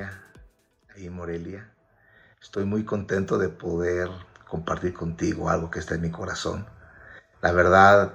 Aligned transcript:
Kenia, 0.00 0.22
ahí 0.94 1.06
en 1.06 1.14
Morelia. 1.14 1.70
Estoy 2.40 2.64
muy 2.64 2.84
contento 2.84 3.36
de 3.36 3.48
poder 3.50 4.08
compartir 4.48 4.94
contigo 4.94 5.50
algo 5.50 5.70
que 5.70 5.78
está 5.78 5.94
en 5.94 6.00
mi 6.00 6.10
corazón. 6.10 6.66
La 7.42 7.52
verdad, 7.52 8.14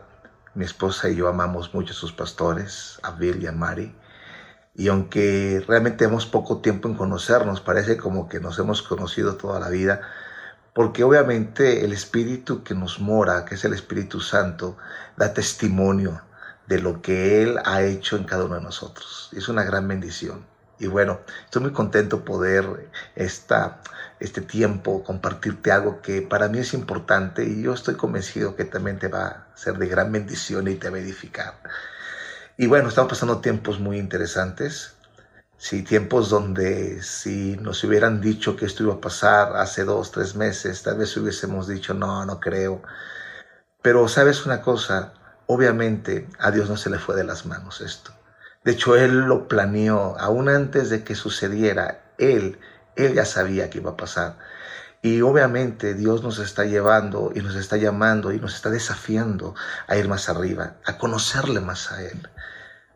mi 0.55 0.65
esposa 0.65 1.09
y 1.09 1.15
yo 1.15 1.27
amamos 1.27 1.73
mucho 1.73 1.93
a 1.93 1.95
sus 1.95 2.11
pastores, 2.11 2.99
a 3.03 3.11
Bill 3.11 3.41
y 3.43 3.47
a 3.47 3.51
Mari. 3.51 3.95
Y 4.73 4.87
aunque 4.87 5.63
realmente 5.67 6.05
hemos 6.05 6.25
poco 6.25 6.59
tiempo 6.61 6.89
en 6.89 6.95
conocernos, 6.95 7.61
parece 7.61 7.97
como 7.97 8.27
que 8.27 8.39
nos 8.39 8.57
hemos 8.57 8.81
conocido 8.81 9.35
toda 9.35 9.59
la 9.59 9.69
vida, 9.69 10.01
porque 10.73 11.03
obviamente 11.03 11.85
el 11.85 11.93
Espíritu 11.93 12.63
que 12.63 12.73
nos 12.73 12.99
mora, 12.99 13.45
que 13.45 13.55
es 13.55 13.63
el 13.63 13.73
Espíritu 13.73 14.19
Santo, 14.21 14.75
da 15.17 15.33
testimonio 15.33 16.21
de 16.67 16.79
lo 16.79 17.01
que 17.01 17.43
Él 17.43 17.59
ha 17.63 17.83
hecho 17.83 18.17
en 18.17 18.23
cada 18.25 18.45
uno 18.45 18.55
de 18.55 18.61
nosotros. 18.61 19.29
Es 19.33 19.47
una 19.49 19.63
gran 19.63 19.87
bendición. 19.87 20.54
Y 20.79 20.87
bueno, 20.87 21.21
estoy 21.45 21.61
muy 21.61 21.71
contento 21.71 22.25
poder 22.25 22.89
esta, 23.15 23.81
este 24.19 24.41
tiempo 24.41 25.03
compartirte 25.03 25.71
algo 25.71 26.01
que 26.01 26.21
para 26.21 26.49
mí 26.49 26.59
es 26.59 26.73
importante 26.73 27.45
y 27.45 27.61
yo 27.61 27.73
estoy 27.73 27.95
convencido 27.95 28.55
que 28.55 28.65
también 28.65 28.99
te 28.99 29.07
va 29.07 29.25
a 29.27 29.47
ser 29.57 29.77
de 29.77 29.87
gran 29.87 30.11
bendición 30.11 30.67
y 30.67 30.75
te 30.75 30.89
va 30.89 30.97
a 30.97 30.99
edificar. 30.99 31.55
Y 32.57 32.67
bueno, 32.67 32.89
estamos 32.89 33.09
pasando 33.09 33.39
tiempos 33.41 33.79
muy 33.79 33.97
interesantes. 33.97 34.93
Sí, 35.57 35.83
tiempos 35.83 36.29
donde 36.29 37.01
si 37.01 37.57
nos 37.57 37.83
hubieran 37.83 38.21
dicho 38.21 38.55
que 38.57 38.65
esto 38.65 38.83
iba 38.83 38.95
a 38.95 39.01
pasar 39.01 39.55
hace 39.57 39.85
dos, 39.85 40.11
tres 40.11 40.35
meses, 40.35 40.83
tal 40.83 40.97
vez 40.97 41.15
hubiésemos 41.17 41.67
dicho, 41.67 41.93
no, 41.93 42.25
no 42.25 42.39
creo. 42.39 42.81
Pero 43.81 44.07
sabes 44.09 44.45
una 44.45 44.61
cosa, 44.61 45.13
obviamente 45.47 46.27
a 46.39 46.51
Dios 46.51 46.69
no 46.69 46.77
se 46.77 46.89
le 46.89 46.99
fue 46.99 47.15
de 47.15 47.23
las 47.23 47.45
manos 47.45 47.81
esto. 47.81 48.11
De 48.65 48.71
hecho, 48.71 48.97
Él 48.97 49.19
lo 49.19 49.47
planeó 49.47 50.17
aún 50.19 50.49
antes 50.49 50.89
de 50.89 51.03
que 51.03 51.15
sucediera. 51.15 52.01
Él, 52.17 52.59
Él 52.95 53.13
ya 53.13 53.23
sabía 53.25 53.69
que 53.69 53.77
iba 53.77 53.91
a 53.91 53.97
pasar. 53.97 54.37
Y 55.03 55.21
obviamente 55.21 55.93
Dios 55.93 56.23
nos 56.23 56.39
está 56.39 56.65
llevando 56.65 57.31
y 57.35 57.41
nos 57.41 57.55
está 57.55 57.77
llamando 57.77 58.31
y 58.31 58.39
nos 58.39 58.55
está 58.55 58.71
desafiando 58.71 59.53
a 59.87 59.97
ir 59.97 60.07
más 60.07 60.29
arriba, 60.29 60.77
a 60.83 60.97
conocerle 60.97 61.61
más 61.61 61.91
a 61.91 62.01
Él. 62.01 62.27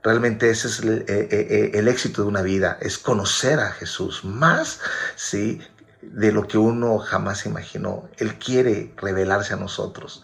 Realmente 0.01 0.49
ese 0.49 0.69
es 0.69 0.79
el, 0.79 0.89
eh, 0.89 1.05
eh, 1.07 1.27
eh, 1.29 1.71
el, 1.75 1.87
éxito 1.87 2.23
de 2.23 2.29
una 2.29 2.41
vida, 2.41 2.79
es 2.81 2.97
conocer 2.97 3.59
a 3.59 3.69
Jesús 3.71 4.25
más, 4.25 4.79
¿sí? 5.15 5.61
De 6.01 6.31
lo 6.31 6.47
que 6.47 6.57
uno 6.57 6.97
jamás 6.97 7.45
imaginó. 7.45 8.09
Él 8.17 8.39
quiere 8.39 8.93
revelarse 8.97 9.53
a 9.53 9.57
nosotros. 9.57 10.23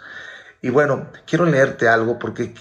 Y 0.65 0.71
bueno, 0.71 1.11
quiero 1.27 1.45
leerte 1.45 1.87
algo 1.87 2.17
porque 2.17 2.51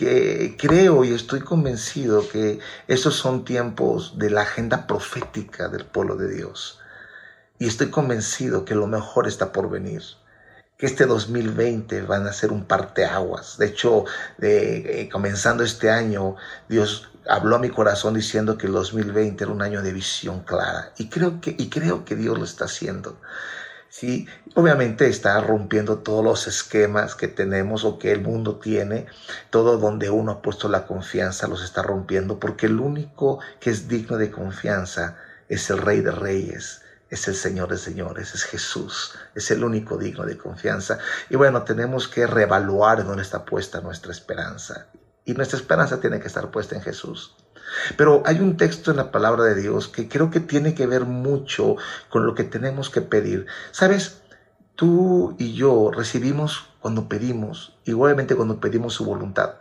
creo 0.59 1.05
y 1.05 1.15
estoy 1.15 1.41
convencido 1.41 2.29
que 2.29 2.59
esos 2.87 3.15
son 3.15 3.47
tiempos 3.47 4.19
de 4.19 4.29
la 4.29 4.43
agenda 4.43 4.87
profética 4.87 5.71
del 5.71 5.87
pueblo 5.87 6.17
de 6.17 6.29
Dios. 6.29 6.81
Y 7.59 7.67
estoy 7.67 7.89
convencido 7.89 8.67
que 8.67 8.75
lo 8.75 8.87
mejor 8.87 9.27
está 9.27 9.53
por 9.53 9.71
venir 9.71 10.03
que 10.77 10.85
este 10.85 11.07
2020 11.07 12.03
van 12.03 12.27
a 12.27 12.33
ser 12.35 12.53
un 12.53 12.67
parteaguas. 12.67 13.57
De 13.57 13.69
hecho, 13.69 14.05
de, 14.37 15.01
eh, 15.01 15.09
comenzando 15.09 15.65
este 15.65 15.91
año, 15.91 16.37
Dios 16.69 17.11
habló 17.27 17.57
a 17.57 17.61
mi 17.61 17.71
corazón 17.71 18.13
diciendo 18.13 18.59
que 18.59 18.67
el 18.67 18.75
2020 18.75 19.45
era 19.45 19.53
un 19.53 19.63
año 19.63 19.81
de 19.83 19.93
visión 19.95 20.41
clara. 20.41 20.93
Y 20.99 21.09
creo 21.09 21.41
que, 21.41 21.55
y 21.57 21.71
creo 21.71 22.05
que 22.05 22.17
Dios 22.17 22.37
lo 22.37 22.45
está 22.45 22.67
haciendo. 22.67 23.17
Sí, 23.97 24.27
obviamente 24.57 25.07
está 25.07 25.41
rompiendo 25.41 25.99
todos 25.99 26.25
los 26.25 26.49
esquemas 26.49 27.15
que 27.15 27.29
tenemos 27.29 27.85
o 27.85 27.97
que 27.97 28.11
el 28.11 28.23
mundo 28.23 28.59
tiene, 28.59 29.07
todo 29.51 29.79
donde 29.79 30.11
uno 30.11 30.33
ha 30.33 30.43
puesto 30.43 30.69
la 30.69 30.85
confianza 30.85 31.47
los 31.47 31.63
está 31.63 31.81
rompiendo, 31.81 32.41
porque 32.41 32.67
el 32.67 32.81
único 32.81 33.39
que 33.61 33.71
es 33.71 33.87
digno 33.87 34.17
de 34.17 34.33
confianza 34.33 35.17
es 35.49 35.71
el 35.71 35.79
Rey 35.79 36.01
de 36.01 36.11
Reyes, 36.11 36.83
es 37.09 37.29
el 37.29 37.37
Señor 37.37 37.69
de 37.69 37.79
señores, 37.79 38.35
es 38.35 38.43
Jesús, 38.43 39.17
es 39.37 39.53
el 39.53 39.63
único 39.63 39.97
digno 39.97 40.27
de 40.27 40.39
confianza. 40.39 40.99
Y 41.31 41.37
bueno, 41.37 41.63
tenemos 41.63 42.09
que 42.09 42.27
reevaluar 42.27 43.05
dónde 43.05 43.23
está 43.23 43.45
puesta 43.45 43.81
nuestra 43.81 44.11
esperanza. 44.11 44.89
Y 45.25 45.35
nuestra 45.35 45.57
esperanza 45.57 46.01
tiene 46.01 46.19
que 46.19 46.27
estar 46.27 46.51
puesta 46.51 46.75
en 46.75 46.83
Jesús. 46.83 47.37
Pero 47.97 48.23
hay 48.27 48.41
un 48.41 48.57
texto 48.57 48.91
en 48.91 48.97
la 48.97 49.11
palabra 49.11 49.45
de 49.45 49.61
Dios 49.61 49.89
que 49.89 50.09
creo 50.09 50.31
que 50.31 50.41
tiene 50.41 50.75
que 50.75 50.87
ver 50.87 51.05
mucho 51.05 51.77
con 52.09 52.27
lo 52.27 52.35
que 52.35 52.45
tenemos 52.45 52.91
que 52.91 53.01
pedir. 53.01 53.47
Sabes, 53.73 54.23
tú 54.77 55.37
y 55.39 55.55
yo 55.55 55.91
recibimos 55.91 56.69
cuando 56.81 57.09
pedimos, 57.09 57.77
igualmente 57.85 58.35
cuando 58.35 58.61
pedimos 58.61 58.95
su 58.95 59.05
voluntad 59.05 59.55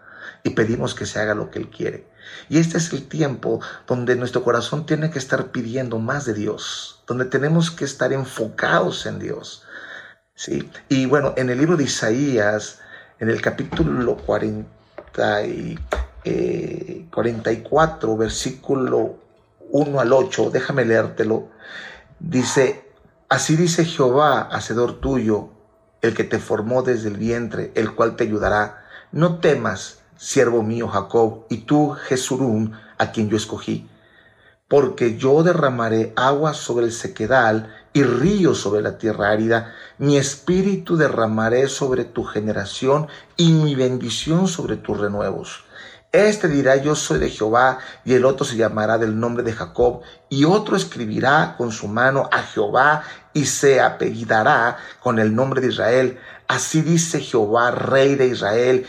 y 0.43 0.51
pedimos 0.51 0.93
que 0.95 1.05
se 1.05 1.19
haga 1.19 1.35
lo 1.35 1.49
que 1.51 1.59
Él 1.59 1.69
quiere. 1.69 2.07
Y 2.49 2.59
este 2.59 2.77
es 2.77 2.91
el 2.93 3.07
tiempo 3.07 3.61
donde 3.87 4.15
nuestro 4.15 4.43
corazón 4.43 4.85
tiene 4.85 5.11
que 5.11 5.19
estar 5.19 5.51
pidiendo 5.51 5.99
más 5.99 6.25
de 6.25 6.33
Dios, 6.33 7.03
donde 7.07 7.25
tenemos 7.25 7.71
que 7.71 7.85
estar 7.85 8.13
enfocados 8.13 9.05
en 9.05 9.19
Dios. 9.19 9.63
¿sí? 10.35 10.69
Y 10.89 11.05
bueno, 11.05 11.33
en 11.37 11.49
el 11.49 11.59
libro 11.59 11.77
de 11.77 11.85
Isaías, 11.85 12.79
en 13.19 13.29
el 13.29 13.41
capítulo 13.41 14.17
40 14.17 15.45
y, 15.45 15.79
44, 16.23 18.13
eh, 18.13 18.17
versículo 18.17 19.15
1 19.71 19.99
al 19.99 20.13
8, 20.13 20.49
déjame 20.51 20.85
leértelo, 20.85 21.49
dice, 22.19 22.85
así 23.27 23.55
dice 23.55 23.85
Jehová, 23.85 24.41
hacedor 24.51 24.99
tuyo, 24.99 25.49
el 26.01 26.13
que 26.13 26.23
te 26.23 26.37
formó 26.37 26.83
desde 26.83 27.09
el 27.09 27.17
vientre, 27.17 27.71
el 27.75 27.95
cual 27.95 28.15
te 28.15 28.25
ayudará. 28.25 28.83
No 29.11 29.39
temas, 29.39 29.99
siervo 30.17 30.61
mío 30.61 30.87
Jacob, 30.89 31.45
y 31.49 31.59
tú, 31.59 31.91
Jesurún, 31.91 32.73
a 32.97 33.11
quien 33.11 33.29
yo 33.29 33.37
escogí. 33.37 33.89
Porque 34.67 35.17
yo 35.17 35.43
derramaré 35.43 36.13
agua 36.15 36.53
sobre 36.53 36.85
el 36.85 36.91
sequedal 36.91 37.73
y 37.93 38.03
ríos 38.03 38.59
sobre 38.59 38.81
la 38.81 38.97
tierra 38.97 39.29
árida. 39.29 39.73
Mi 39.97 40.17
espíritu 40.17 40.97
derramaré 40.97 41.67
sobre 41.67 42.05
tu 42.05 42.23
generación 42.23 43.07
y 43.37 43.51
mi 43.51 43.75
bendición 43.75 44.47
sobre 44.47 44.77
tus 44.77 44.99
renuevos. 44.99 45.63
Este 46.13 46.47
dirá 46.47 46.75
yo 46.75 46.93
soy 46.93 47.17
de 47.17 47.27
Jehová 47.27 47.79
y 48.05 48.13
el 48.13 48.25
otro 48.25 48.45
se 48.45 48.55
llamará 48.55 48.99
del 48.99 49.19
nombre 49.19 49.43
de 49.43 49.51
Jacob 49.51 50.01
y 50.29 50.45
otro 50.45 50.75
escribirá 50.75 51.55
con 51.57 51.71
su 51.71 51.87
mano 51.87 52.29
a 52.31 52.43
Jehová 52.43 53.01
y 53.33 53.45
se 53.45 53.81
apellidará 53.81 54.77
con 54.99 55.17
el 55.17 55.33
nombre 55.33 55.59
de 55.59 55.69
Israel. 55.69 56.19
Así 56.47 56.83
dice 56.83 57.19
Jehová, 57.19 57.71
Rey 57.71 58.13
de 58.13 58.27
Israel 58.27 58.85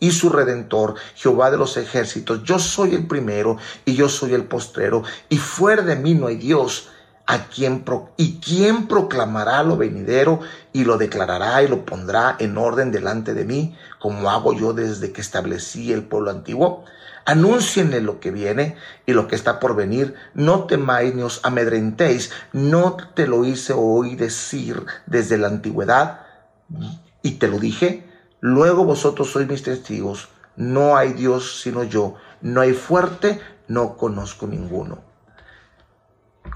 y 0.00 0.10
su 0.10 0.28
Redentor, 0.28 0.96
Jehová 1.14 1.50
de 1.50 1.56
los 1.56 1.78
ejércitos. 1.78 2.42
Yo 2.44 2.58
soy 2.58 2.94
el 2.94 3.06
primero 3.06 3.56
y 3.86 3.94
yo 3.94 4.10
soy 4.10 4.34
el 4.34 4.44
postrero, 4.44 5.02
y 5.30 5.38
fuera 5.38 5.80
de 5.80 5.96
mí 5.96 6.12
no 6.12 6.26
hay 6.26 6.36
Dios. 6.36 6.90
A 7.26 7.48
quien 7.48 7.84
y 8.16 8.38
quién 8.38 8.86
proclamará 8.86 9.62
lo 9.64 9.76
venidero 9.76 10.40
y 10.72 10.84
lo 10.84 10.96
declarará 10.96 11.62
y 11.62 11.68
lo 11.68 11.84
pondrá 11.84 12.36
en 12.38 12.56
orden 12.56 12.92
delante 12.92 13.34
de 13.34 13.44
mí, 13.44 13.76
como 13.98 14.30
hago 14.30 14.52
yo 14.52 14.72
desde 14.72 15.12
que 15.12 15.20
establecí 15.20 15.92
el 15.92 16.04
pueblo 16.04 16.30
antiguo. 16.30 16.84
Anúncienle 17.24 18.00
lo 18.00 18.20
que 18.20 18.30
viene 18.30 18.76
y 19.04 19.12
lo 19.12 19.26
que 19.26 19.34
está 19.34 19.58
por 19.58 19.74
venir. 19.74 20.14
No 20.34 20.64
temáis 20.64 21.16
ni 21.16 21.22
os 21.22 21.40
amedrentéis. 21.42 22.30
No 22.52 22.96
te 23.14 23.26
lo 23.26 23.44
hice 23.44 23.72
oír 23.72 24.16
decir 24.16 24.84
desde 25.06 25.36
la 25.36 25.48
antigüedad 25.48 26.20
y 27.22 27.32
te 27.32 27.48
lo 27.48 27.58
dije, 27.58 28.04
luego 28.40 28.84
vosotros 28.84 29.30
sois 29.32 29.48
mis 29.48 29.62
testigos, 29.62 30.28
no 30.56 30.96
hay 30.96 31.12
Dios 31.12 31.60
sino 31.60 31.82
yo, 31.82 32.14
no 32.40 32.60
hay 32.60 32.72
fuerte, 32.72 33.40
no 33.68 33.96
conozco 33.96 34.46
ninguno. 34.46 35.00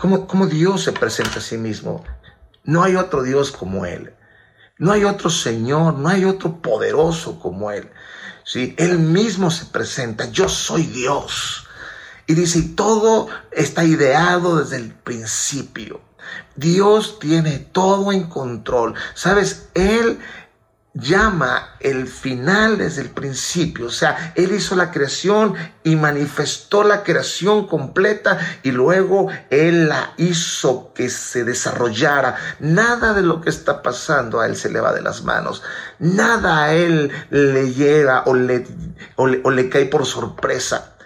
¿Cómo, 0.01 0.27
cómo 0.27 0.47
Dios 0.47 0.83
se 0.83 0.93
presenta 0.93 1.41
a 1.41 1.43
sí 1.43 1.59
mismo? 1.59 2.03
No 2.65 2.83
hay 2.83 2.97
otro 2.97 3.23
Dios 3.23 3.51
como 3.53 3.85
Él. 3.85 4.15
No 4.79 4.93
hay 4.93 5.05
otro 5.05 5.29
Señor, 5.29 5.95
no 5.95 6.09
hay 6.09 6.25
otro 6.25 6.63
poderoso 6.63 7.39
como 7.39 7.71
Él. 7.71 7.91
¿sí? 8.45 8.75
Él 8.79 8.99
mismo 8.99 9.51
se 9.51 9.67
presenta, 9.67 10.31
yo 10.31 10.49
soy 10.49 10.85
Dios. 10.85 11.67
Y 12.27 12.33
dice, 12.33 12.63
todo 12.63 13.29
está 13.53 13.85
ideado 13.85 14.57
desde 14.57 14.77
el 14.77 14.91
principio. 14.91 16.01
Dios 16.57 17.19
tiene 17.19 17.59
todo 17.59 18.11
en 18.11 18.25
control. 18.25 18.95
Sabes, 19.15 19.69
Él 19.75 20.19
llama 20.95 21.77
el 21.79 22.09
final 22.09 22.79
desde 22.79 23.03
el 23.03 23.11
principio. 23.11 23.87
O 23.87 23.91
sea, 23.91 24.33
Él 24.35 24.53
hizo 24.53 24.75
la 24.75 24.91
creación 24.91 25.55
y 25.85 25.97
manifestó 25.97 26.83
la 26.85 27.03
creación 27.03 27.67
completa 27.67 28.39
y 28.63 28.73
luego 28.73 29.29
Él 29.51 29.89
la 29.89 30.13
hizo 30.17 30.93
que 30.93 31.09
se 31.09 31.45
desarrollara. 31.45 32.37
Nada 32.59 33.13
de 33.15 33.23
lo 33.23 33.41
que 33.41 33.51
está 33.51 33.83
pasando 33.83 34.41
a 34.41 34.47
Él 34.47 34.57
se 34.57 34.71
le 34.71 34.81
va 34.81 34.93
de 34.93 35.03
las 35.03 35.23
manos. 35.23 35.63
Nada 35.99 36.65
a 36.65 36.75
Él 36.75 37.11
le 37.31 37.73
llega 37.73 38.25
o 38.27 38.35
le, 38.35 38.67
o 39.17 39.51
le, 39.51 39.69
cae 39.69 39.87
por 39.87 40.07
sorpresa. 40.07 40.97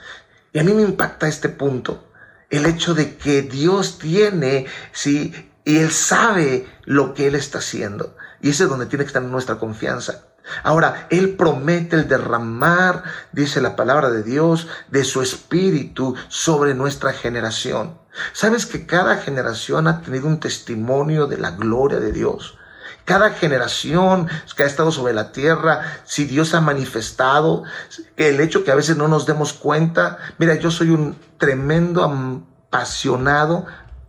Y 0.52 0.58
a 0.58 0.64
mí 0.64 0.72
me 0.72 0.82
impacta 0.82 1.28
este 1.28 1.48
punto 1.48 2.10
el 2.50 2.66
hecho 2.66 2.94
de 2.94 3.16
que 3.16 3.42
Dios 3.42 3.98
tiene, 3.98 4.66
sí, 4.92 5.50
y 5.64 5.78
Él 5.78 5.90
sabe 5.90 6.69
lo 6.84 7.12
que 7.12 7.26
Él 7.26 7.34
está 7.34 7.58
haciendo. 7.58 8.16
Y 8.44 8.50
ese 8.50 8.64
es 8.64 8.69
donde 8.69 8.85
tiene 8.85 9.05
que 9.05 9.08
estar 9.08 9.23
nuestra 9.23 9.55
confianza. 9.55 10.26
Ahora, 10.64 11.06
Él 11.08 11.31
promete 11.31 11.96
el 11.96 12.08
derramar, 12.08 13.02
dice 13.32 13.62
la 13.62 13.75
palabra 13.75 14.11
de 14.11 14.23
Dios, 14.23 14.69
de 14.91 15.02
su 15.05 15.23
espíritu 15.23 16.14
sobre 16.29 16.75
nuestra 16.75 17.14
generación. 17.14 17.96
¿Sabes 18.35 18.67
que 18.67 18.85
cada 18.85 19.17
generación 19.17 19.88
ha 19.88 20.02
tenido 20.02 20.26
un 20.26 20.41
testimonio 20.41 21.26
de 21.26 21.38
la 21.38 21.52
gloria 21.52 22.00
de 22.00 22.12
Dios? 22.12 22.58
Cada 23.06 23.31
generación 23.31 24.29
que 24.55 24.64
ha 24.64 24.67
estado 24.67 24.93
sobre 24.93 25.14
la 25.14 25.32
tierra, 25.32 25.81
si 26.05 26.26
Dios 26.26 26.52
ha 26.52 26.61
manifestado, 26.61 27.64
el 28.19 28.43
hecho 28.43 28.62
que 28.62 28.73
a 28.73 28.76
veces 28.76 28.99
no 28.99 29.08
nos 29.08 29.25
demos 29.25 29.55
cuenta, 29.55 30.19
mira, 30.37 30.55
yo 30.56 30.70
soy 30.70 30.91
un 30.91 31.17
tremendo 31.38 32.05
apasionado 32.05 33.64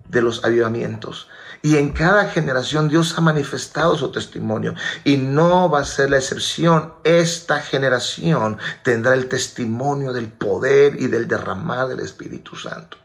de 0.10 0.22
los 0.22 0.44
avivamientos. 0.44 1.30
Y 1.65 1.77
en 1.77 1.94
cada 1.94 2.29
generación 2.29 2.89
Dios 2.89 3.17
ha 3.17 3.21
manifestado 3.21 3.97
su 3.97 4.12
testimonio. 4.12 4.75
Y 5.03 5.17
no 5.17 5.67
va 5.67 5.79
a 5.79 5.83
ser 5.83 6.12
la 6.12 6.17
excepción. 6.17 6.94
Esta 7.03 7.59
generación 7.59 8.59
tendrá 8.83 9.15
el 9.15 9.27
testimonio 9.27 10.13
del 10.13 10.27
poder 10.27 11.01
y 11.01 11.07
del 11.07 11.27
derramar 11.27 11.88
del 11.88 12.01
Espíritu 12.01 12.56
Santo. 12.56 12.97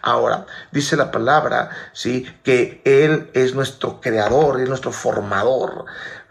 Ahora, 0.00 0.46
dice 0.72 0.96
la 0.96 1.10
palabra, 1.10 1.68
¿sí? 1.92 2.26
Que 2.42 2.80
Él 2.86 3.30
es 3.34 3.54
nuestro 3.54 4.00
creador, 4.00 4.62
es 4.62 4.68
nuestro 4.70 4.92
formador. 4.92 5.84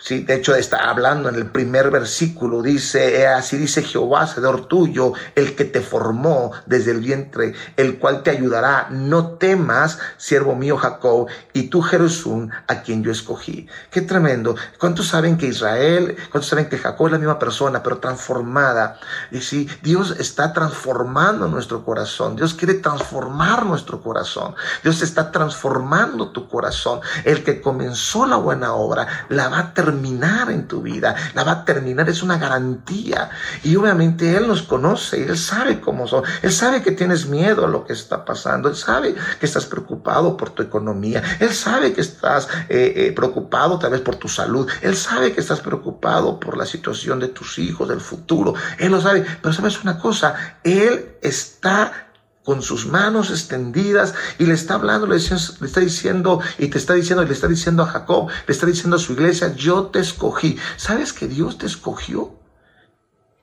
Sí, 0.07 0.19
de 0.19 0.36
hecho 0.36 0.54
está 0.54 0.88
hablando 0.88 1.30
en 1.30 1.36
el 1.36 1.48
primer 1.48 1.90
versículo, 1.90 2.62
dice, 2.62 3.25
así 3.25 3.57
dice 3.57 3.81
Jehová, 3.81 4.28
Señor 4.28 4.68
tuyo, 4.68 5.13
el 5.34 5.56
que 5.56 5.66
te 5.66 5.81
formó 5.81 6.52
desde 6.68 6.92
el 6.92 7.00
vientre, 7.00 7.56
el 7.75 7.98
cual 7.98 8.22
te 8.22 8.30
ayudará. 8.30 8.88
No 8.92 9.30
temas, 9.38 9.98
siervo 10.18 10.56
mío 10.56 10.78
Jacob, 10.78 11.25
y 11.54 11.69
tú 11.69 11.81
Jerusalén, 11.81 12.52
a 12.68 12.84
quien 12.84 13.04
yo 13.04 13.12
escogí. 13.12 13.68
Qué 13.90 14.02
tremendo. 14.02 14.56
¿Cuántos 14.80 15.07
saben 15.07 15.40
que 15.40 15.48
Israel, 15.48 16.16
cuántos 16.30 16.50
saben 16.50 16.69
que 16.69 16.78
Jacob 16.78 17.07
es 17.07 17.13
la 17.13 17.18
misma 17.18 17.40
persona, 17.40 17.81
pero 17.81 17.98
transformada? 17.98 19.00
Y 19.31 19.42
sí, 19.42 19.68
Dios 19.81 20.18
está 20.19 20.54
transformando 20.54 21.48
nuestro 21.48 21.84
corazón. 21.84 22.36
Dios 22.36 22.54
quiere 22.54 22.75
transformar 22.75 23.66
nuestro 23.66 24.04
corazón. 24.04 24.54
Dios 24.84 25.02
está 25.02 25.31
transformando 25.31 26.30
tu 26.30 26.48
corazón. 26.48 27.00
El 27.24 27.44
que 27.44 27.60
comenzó 27.60 28.28
la 28.28 28.36
buena 28.36 28.75
obra, 28.75 29.25
la 29.30 29.50
va 29.50 29.57
a 29.57 29.74
terminar 29.74 29.94
terminar 29.95 30.51
en 30.51 30.68
tu 30.68 30.81
vida, 30.81 31.15
la 31.33 31.44
va 31.44 31.51
a 31.51 31.65
terminar, 31.65 32.09
es 32.09 32.21
una 32.21 32.38
garantía. 32.38 33.30
Y 33.63 33.75
obviamente 33.75 34.36
Él 34.36 34.47
nos 34.47 34.63
conoce, 34.63 35.24
Él 35.24 35.38
sabe 35.38 35.80
cómo 35.80 36.07
son, 36.07 36.24
Él 36.42 36.51
sabe 36.51 36.81
que 36.81 36.92
tienes 36.92 37.27
miedo 37.27 37.65
a 37.65 37.69
lo 37.69 37.86
que 37.86 37.94
está 37.94 38.25
pasando, 38.25 38.68
Él 38.68 38.75
sabe 38.75 39.15
que 39.39 39.45
estás 39.45 39.65
preocupado 39.65 40.36
por 40.36 40.50
tu 40.50 40.63
economía, 40.63 41.24
Él 41.39 41.53
sabe 41.53 41.94
que 41.94 42.01
estás 42.01 42.47
eh, 42.69 42.94
eh, 42.95 43.12
preocupado 43.13 43.80
tal 43.80 43.92
vez 43.92 44.01
por 44.01 44.15
tu 44.18 44.27
salud, 44.27 44.69
Él 44.81 44.95
sabe 44.95 45.33
que 45.33 45.42
estás 45.42 45.62
preocupado 45.62 46.39
por 46.39 46.57
la 46.57 46.65
situación 46.65 47.19
de 47.19 47.30
tus 47.30 47.57
hijos, 47.57 47.88
del 47.88 48.01
futuro, 48.01 48.53
Él 48.77 48.92
lo 48.92 49.01
sabe, 49.01 49.25
pero 49.42 49.53
sabes 49.53 49.81
una 49.81 49.97
cosa, 49.97 50.57
Él 50.63 51.15
está 51.21 52.05
con 52.45 52.62
sus 52.62 52.86
manos 52.86 53.31
extendidas 53.31 54.13
y 54.38 54.45
le 54.45 54.53
está 54.53 54.75
hablando, 54.75 55.07
le, 55.07 55.18
está 55.18 55.80
diciendo 55.81 56.39
y 56.59 56.68
te 56.68 56.77
está 56.77 56.94
diciendo 56.94 57.24
y 57.24 57.27
le 57.27 57.33
está 57.33 57.47
diciendo 57.47 57.83
a 57.83 57.88
Jacob, 57.88 58.30
le 58.47 58.53
está 58.53 58.68
diciendo 58.68 58.95
a 58.95 59.00
su 59.00 59.13
iglesia, 59.13 59.53
yo 59.56 59.88
te 59.88 60.00
escogí. 60.00 60.57
¿Sabes 60.77 61.12
que 61.12 61.27
Dios 61.27 61.57
te 61.57 61.65
escogió? 61.65 62.36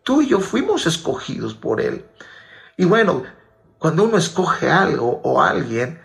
Tú 0.05 0.23
y 0.23 0.29
yo 0.29 0.41
fuimos 0.41 0.87
escogidos 0.87 1.55
por 1.55 1.81
Él. 1.81 2.05
Y 2.77 2.85
bueno, 2.85 3.25
cuando 3.79 4.05
uno 4.05 4.17
escoge 4.17 4.71
algo 4.71 5.21
o 5.25 5.43
alguien, 5.43 6.01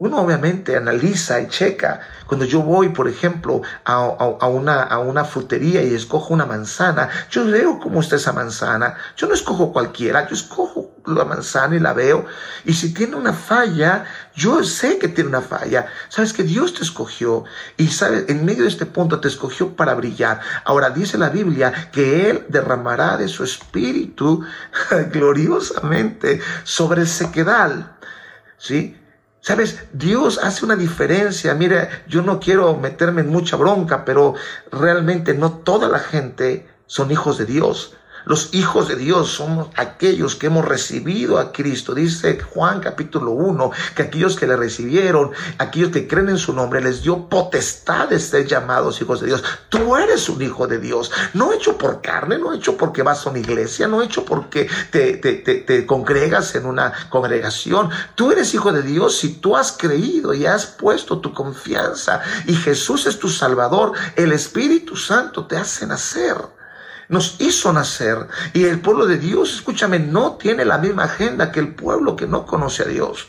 uno 0.00 0.18
obviamente 0.18 0.76
analiza 0.76 1.40
y 1.40 1.48
checa. 1.48 2.00
Cuando 2.26 2.44
yo 2.44 2.62
voy, 2.62 2.90
por 2.90 3.08
ejemplo, 3.08 3.62
a, 3.84 4.46
una, 4.46 4.82
a 4.84 5.00
una 5.00 5.24
frutería 5.24 5.82
y 5.82 5.92
escojo 5.92 6.32
una 6.32 6.46
manzana, 6.46 7.08
yo 7.30 7.44
veo 7.44 7.80
cómo 7.80 8.00
está 8.00 8.14
esa 8.14 8.32
manzana. 8.32 8.94
Yo 9.16 9.26
no 9.26 9.34
escojo 9.34 9.72
cualquiera, 9.72 10.28
yo 10.28 10.36
escojo 10.36 10.92
la 11.04 11.24
manzana 11.24 11.74
y 11.74 11.80
la 11.80 11.94
veo. 11.94 12.26
Y 12.64 12.74
si 12.74 12.94
tiene 12.94 13.16
una 13.16 13.32
falla, 13.32 14.04
yo 14.36 14.62
sé 14.62 14.98
que 15.00 15.08
tiene 15.08 15.30
una 15.30 15.40
falla. 15.40 15.86
Sabes 16.08 16.32
que 16.32 16.44
Dios 16.44 16.74
te 16.74 16.84
escogió 16.84 17.42
y 17.76 17.88
sabes, 17.88 18.26
en 18.28 18.44
medio 18.44 18.62
de 18.62 18.68
este 18.68 18.86
punto 18.86 19.18
te 19.18 19.26
escogió 19.26 19.74
para 19.74 19.94
brillar. 19.94 20.38
Ahora 20.64 20.90
dice 20.90 21.18
la 21.18 21.30
Biblia 21.30 21.90
que 21.90 22.30
Él 22.30 22.46
derramará 22.48 23.16
de 23.16 23.26
su 23.26 23.42
espíritu 23.42 24.44
gloriosamente 25.12 26.40
sobre 26.62 27.00
el 27.00 27.08
sequedal. 27.08 27.96
¿Sí? 28.58 28.96
Sabes, 29.48 29.78
Dios 29.94 30.38
hace 30.42 30.66
una 30.66 30.76
diferencia. 30.76 31.54
Mire, 31.54 31.88
yo 32.06 32.20
no 32.20 32.38
quiero 32.38 32.76
meterme 32.76 33.22
en 33.22 33.30
mucha 33.30 33.56
bronca, 33.56 34.04
pero 34.04 34.34
realmente 34.70 35.32
no 35.32 35.52
toda 35.52 35.88
la 35.88 36.00
gente 36.00 36.68
son 36.84 37.10
hijos 37.10 37.38
de 37.38 37.46
Dios. 37.46 37.94
Los 38.28 38.50
hijos 38.52 38.88
de 38.88 38.96
Dios 38.96 39.30
somos 39.30 39.68
aquellos 39.74 40.36
que 40.36 40.48
hemos 40.48 40.66
recibido 40.66 41.38
a 41.38 41.50
Cristo. 41.50 41.94
Dice 41.94 42.38
Juan 42.38 42.78
capítulo 42.78 43.30
1 43.30 43.70
que 43.96 44.02
aquellos 44.02 44.36
que 44.36 44.46
le 44.46 44.54
recibieron, 44.54 45.30
aquellos 45.56 45.92
que 45.92 46.06
creen 46.06 46.28
en 46.28 46.36
su 46.36 46.52
nombre, 46.52 46.82
les 46.82 47.00
dio 47.00 47.26
potestad 47.30 48.08
de 48.08 48.20
ser 48.20 48.46
llamados 48.46 49.00
hijos 49.00 49.22
de 49.22 49.28
Dios. 49.28 49.42
Tú 49.70 49.96
eres 49.96 50.28
un 50.28 50.42
hijo 50.42 50.66
de 50.66 50.78
Dios, 50.78 51.10
no 51.32 51.54
hecho 51.54 51.78
por 51.78 52.02
carne, 52.02 52.36
no 52.36 52.52
hecho 52.52 52.76
porque 52.76 53.02
vas 53.02 53.26
a 53.26 53.30
una 53.30 53.38
iglesia, 53.38 53.88
no 53.88 54.02
hecho 54.02 54.26
porque 54.26 54.68
te, 54.90 55.16
te, 55.16 55.36
te, 55.36 55.86
congregas 55.86 56.54
en 56.54 56.66
una 56.66 56.92
congregación. 57.08 57.88
Tú 58.14 58.30
eres 58.30 58.52
hijo 58.52 58.72
de 58.72 58.82
Dios 58.82 59.16
si 59.16 59.36
tú 59.36 59.56
has 59.56 59.72
creído 59.72 60.34
y 60.34 60.44
has 60.44 60.66
puesto 60.66 61.20
tu 61.20 61.32
confianza 61.32 62.20
y 62.46 62.54
Jesús 62.54 63.06
es 63.06 63.18
tu 63.18 63.30
Salvador. 63.30 63.92
El 64.16 64.32
Espíritu 64.32 64.96
Santo 64.96 65.46
te 65.46 65.56
hace 65.56 65.86
nacer 65.86 66.57
nos 67.08 67.36
hizo 67.40 67.72
nacer. 67.72 68.28
Y 68.52 68.64
el 68.64 68.80
pueblo 68.80 69.06
de 69.06 69.18
Dios, 69.18 69.54
escúchame, 69.54 69.98
no 69.98 70.36
tiene 70.36 70.64
la 70.64 70.78
misma 70.78 71.04
agenda 71.04 71.52
que 71.52 71.60
el 71.60 71.74
pueblo 71.74 72.16
que 72.16 72.26
no 72.26 72.46
conoce 72.46 72.82
a 72.82 72.86
Dios. 72.86 73.28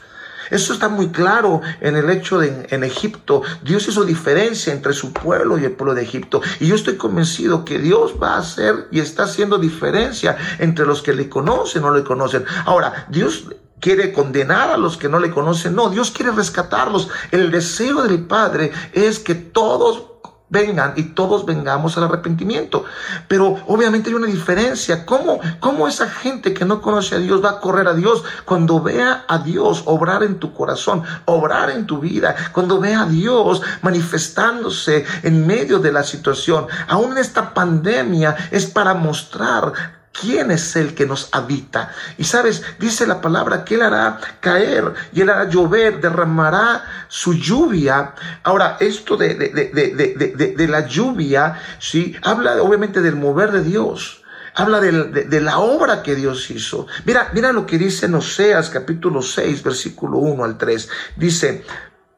Eso 0.49 0.73
está 0.73 0.89
muy 0.89 1.09
claro 1.09 1.61
en 1.79 1.95
el 1.95 2.09
hecho 2.09 2.39
de 2.39 2.67
en 2.69 2.83
Egipto. 2.83 3.43
Dios 3.63 3.87
hizo 3.87 4.03
diferencia 4.03 4.73
entre 4.73 4.93
su 4.93 5.13
pueblo 5.13 5.57
y 5.59 5.65
el 5.65 5.73
pueblo 5.73 5.93
de 5.93 6.01
Egipto. 6.01 6.41
Y 6.59 6.67
yo 6.67 6.75
estoy 6.75 6.95
convencido 6.95 7.65
que 7.65 7.79
Dios 7.79 8.15
va 8.21 8.35
a 8.35 8.39
hacer 8.39 8.87
y 8.91 8.99
está 8.99 9.23
haciendo 9.23 9.59
diferencia 9.59 10.37
entre 10.57 10.85
los 10.85 11.01
que 11.01 11.13
le 11.13 11.29
conocen 11.29 11.83
o 11.83 11.91
no 11.91 11.97
le 11.97 12.03
conocen. 12.03 12.45
Ahora, 12.65 13.05
Dios 13.09 13.45
quiere 13.79 14.11
condenar 14.11 14.71
a 14.71 14.77
los 14.77 14.97
que 14.97 15.09
no 15.09 15.19
le 15.19 15.31
conocen. 15.31 15.75
No, 15.75 15.89
Dios 15.89 16.11
quiere 16.11 16.31
rescatarlos. 16.31 17.09
El 17.31 17.51
deseo 17.51 18.03
del 18.03 18.25
Padre 18.25 18.71
es 18.93 19.19
que 19.19 19.35
todos 19.35 20.18
vengan 20.49 20.93
y 20.95 21.03
todos 21.03 21.45
vengamos 21.45 21.97
al 21.97 22.05
arrepentimiento. 22.05 22.85
Pero 23.27 23.57
obviamente 23.67 24.09
hay 24.09 24.15
una 24.15 24.27
diferencia. 24.27 25.05
¿Cómo, 25.05 25.39
¿Cómo 25.59 25.87
esa 25.87 26.09
gente 26.09 26.53
que 26.53 26.65
no 26.65 26.81
conoce 26.81 27.15
a 27.15 27.19
Dios 27.19 27.43
va 27.43 27.51
a 27.51 27.59
correr 27.59 27.87
a 27.87 27.93
Dios 27.93 28.23
cuando 28.45 28.81
vea 28.81 29.25
a 29.27 29.39
Dios 29.39 29.83
obrar 29.85 30.23
en 30.23 30.39
tu 30.39 30.53
corazón, 30.53 31.03
obrar 31.25 31.69
en 31.69 31.85
tu 31.85 31.99
vida, 31.99 32.35
cuando 32.51 32.79
vea 32.79 33.01
a 33.01 33.05
Dios 33.05 33.61
manifestándose 33.81 35.05
en 35.23 35.45
medio 35.45 35.79
de 35.79 35.91
la 35.91 36.03
situación? 36.03 36.67
Aún 36.87 37.17
esta 37.17 37.53
pandemia 37.53 38.35
es 38.51 38.65
para 38.65 38.93
mostrar 38.93 39.98
quién 40.19 40.51
es 40.51 40.75
el 40.75 40.93
que 40.93 41.05
nos 41.05 41.29
habita. 41.31 41.91
Y 42.17 42.23
sabes, 42.23 42.63
dice 42.79 43.07
la 43.07 43.21
palabra 43.21 43.63
que 43.63 43.75
Él 43.75 43.81
hará 43.81 44.19
caer 44.39 44.93
y 45.13 45.21
Él 45.21 45.29
hará 45.29 45.49
llover, 45.49 46.01
derramará 46.01 46.83
su 47.07 47.33
lluvia. 47.33 48.13
Ahora, 48.43 48.77
esto 48.79 49.17
de, 49.17 49.35
de, 49.35 50.67
la 50.67 50.85
lluvia, 50.87 51.59
¿sí? 51.79 52.15
Habla 52.21 52.61
obviamente 52.61 53.01
del 53.01 53.15
mover 53.15 53.51
de 53.51 53.63
Dios. 53.63 54.23
Habla 54.55 54.81
de, 54.81 55.41
la 55.41 55.59
obra 55.59 56.03
que 56.03 56.15
Dios 56.15 56.49
hizo. 56.51 56.87
Mira, 57.05 57.29
mira 57.33 57.51
lo 57.51 57.65
que 57.65 57.77
dice 57.77 58.07
en 58.07 58.15
Oseas 58.15 58.69
capítulo 58.69 59.21
6, 59.21 59.63
versículo 59.63 60.17
1 60.17 60.43
al 60.43 60.57
3. 60.57 60.89
Dice, 61.15 61.63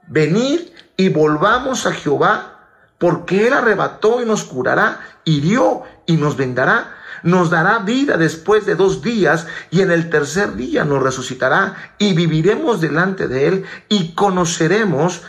venid 0.07 0.61
y 0.97 1.09
volvamos 1.09 1.85
a 1.85 1.91
Jehová, 1.91 2.67
porque 2.97 3.47
Él 3.47 3.53
arrebató 3.53 4.21
y 4.21 4.25
nos 4.25 4.43
curará, 4.43 5.01
hirió 5.23 5.83
y 6.05 6.17
nos 6.17 6.35
vendará 6.35 7.00
nos 7.23 7.49
dará 7.49 7.79
vida 7.79 8.17
después 8.17 8.65
de 8.65 8.75
dos 8.75 9.01
días 9.01 9.47
y 9.69 9.81
en 9.81 9.91
el 9.91 10.09
tercer 10.09 10.55
día 10.55 10.85
nos 10.85 11.01
resucitará 11.01 11.93
y 11.97 12.13
viviremos 12.13 12.81
delante 12.81 13.27
de 13.27 13.47
Él 13.47 13.65
y 13.89 14.13
conoceremos 14.13 15.21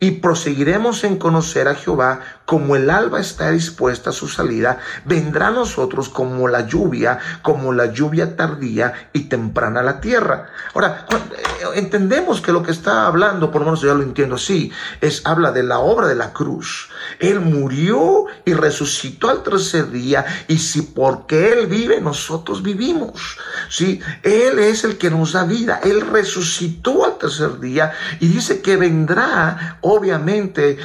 y 0.00 0.12
proseguiremos 0.12 1.04
en 1.04 1.16
conocer 1.16 1.68
a 1.68 1.74
Jehová 1.74 2.20
como 2.48 2.76
el 2.76 2.88
alba 2.88 3.20
está 3.20 3.50
dispuesta 3.50 4.08
a 4.08 4.14
su 4.14 4.26
salida, 4.26 4.78
vendrá 5.04 5.48
a 5.48 5.50
nosotros 5.50 6.08
como 6.08 6.48
la 6.48 6.66
lluvia, 6.66 7.18
como 7.42 7.74
la 7.74 7.92
lluvia 7.92 8.36
tardía 8.36 9.10
y 9.12 9.24
temprana 9.24 9.80
a 9.80 9.82
la 9.82 10.00
tierra. 10.00 10.46
Ahora, 10.72 11.06
eh, 11.10 11.64
entendemos 11.74 12.40
que 12.40 12.52
lo 12.52 12.62
que 12.62 12.70
está 12.70 13.06
hablando, 13.06 13.50
por 13.50 13.60
lo 13.60 13.66
menos 13.66 13.82
yo 13.82 13.94
lo 13.94 14.02
entiendo 14.02 14.36
así, 14.36 14.72
es 15.02 15.26
habla 15.26 15.52
de 15.52 15.62
la 15.62 15.80
obra 15.80 16.06
de 16.06 16.14
la 16.14 16.32
cruz. 16.32 16.88
Él 17.18 17.40
murió 17.40 18.24
y 18.46 18.54
resucitó 18.54 19.28
al 19.28 19.42
tercer 19.42 19.90
día 19.90 20.24
y 20.48 20.56
si 20.56 20.80
porque 20.80 21.52
Él 21.52 21.66
vive, 21.66 22.00
nosotros 22.00 22.62
vivimos. 22.62 23.36
¿sí? 23.68 24.00
Él 24.22 24.58
es 24.58 24.84
el 24.84 24.96
que 24.96 25.10
nos 25.10 25.32
da 25.32 25.44
vida. 25.44 25.80
Él 25.84 26.00
resucitó 26.00 27.04
al 27.04 27.18
tercer 27.18 27.60
día 27.60 27.92
y 28.20 28.28
dice 28.28 28.62
que 28.62 28.78
vendrá 28.78 29.76
obviamente 29.82 30.78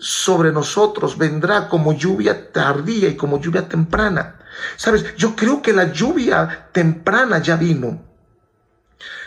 sobre 0.00 0.52
nosotros 0.52 1.16
vendrá 1.16 1.68
como 1.68 1.92
lluvia 1.92 2.50
tardía 2.52 3.08
y 3.08 3.16
como 3.16 3.40
lluvia 3.40 3.68
temprana. 3.68 4.36
Sabes, 4.76 5.16
yo 5.16 5.36
creo 5.36 5.62
que 5.62 5.72
la 5.72 5.92
lluvia 5.92 6.68
temprana 6.72 7.38
ya 7.40 7.56
vino. 7.56 8.02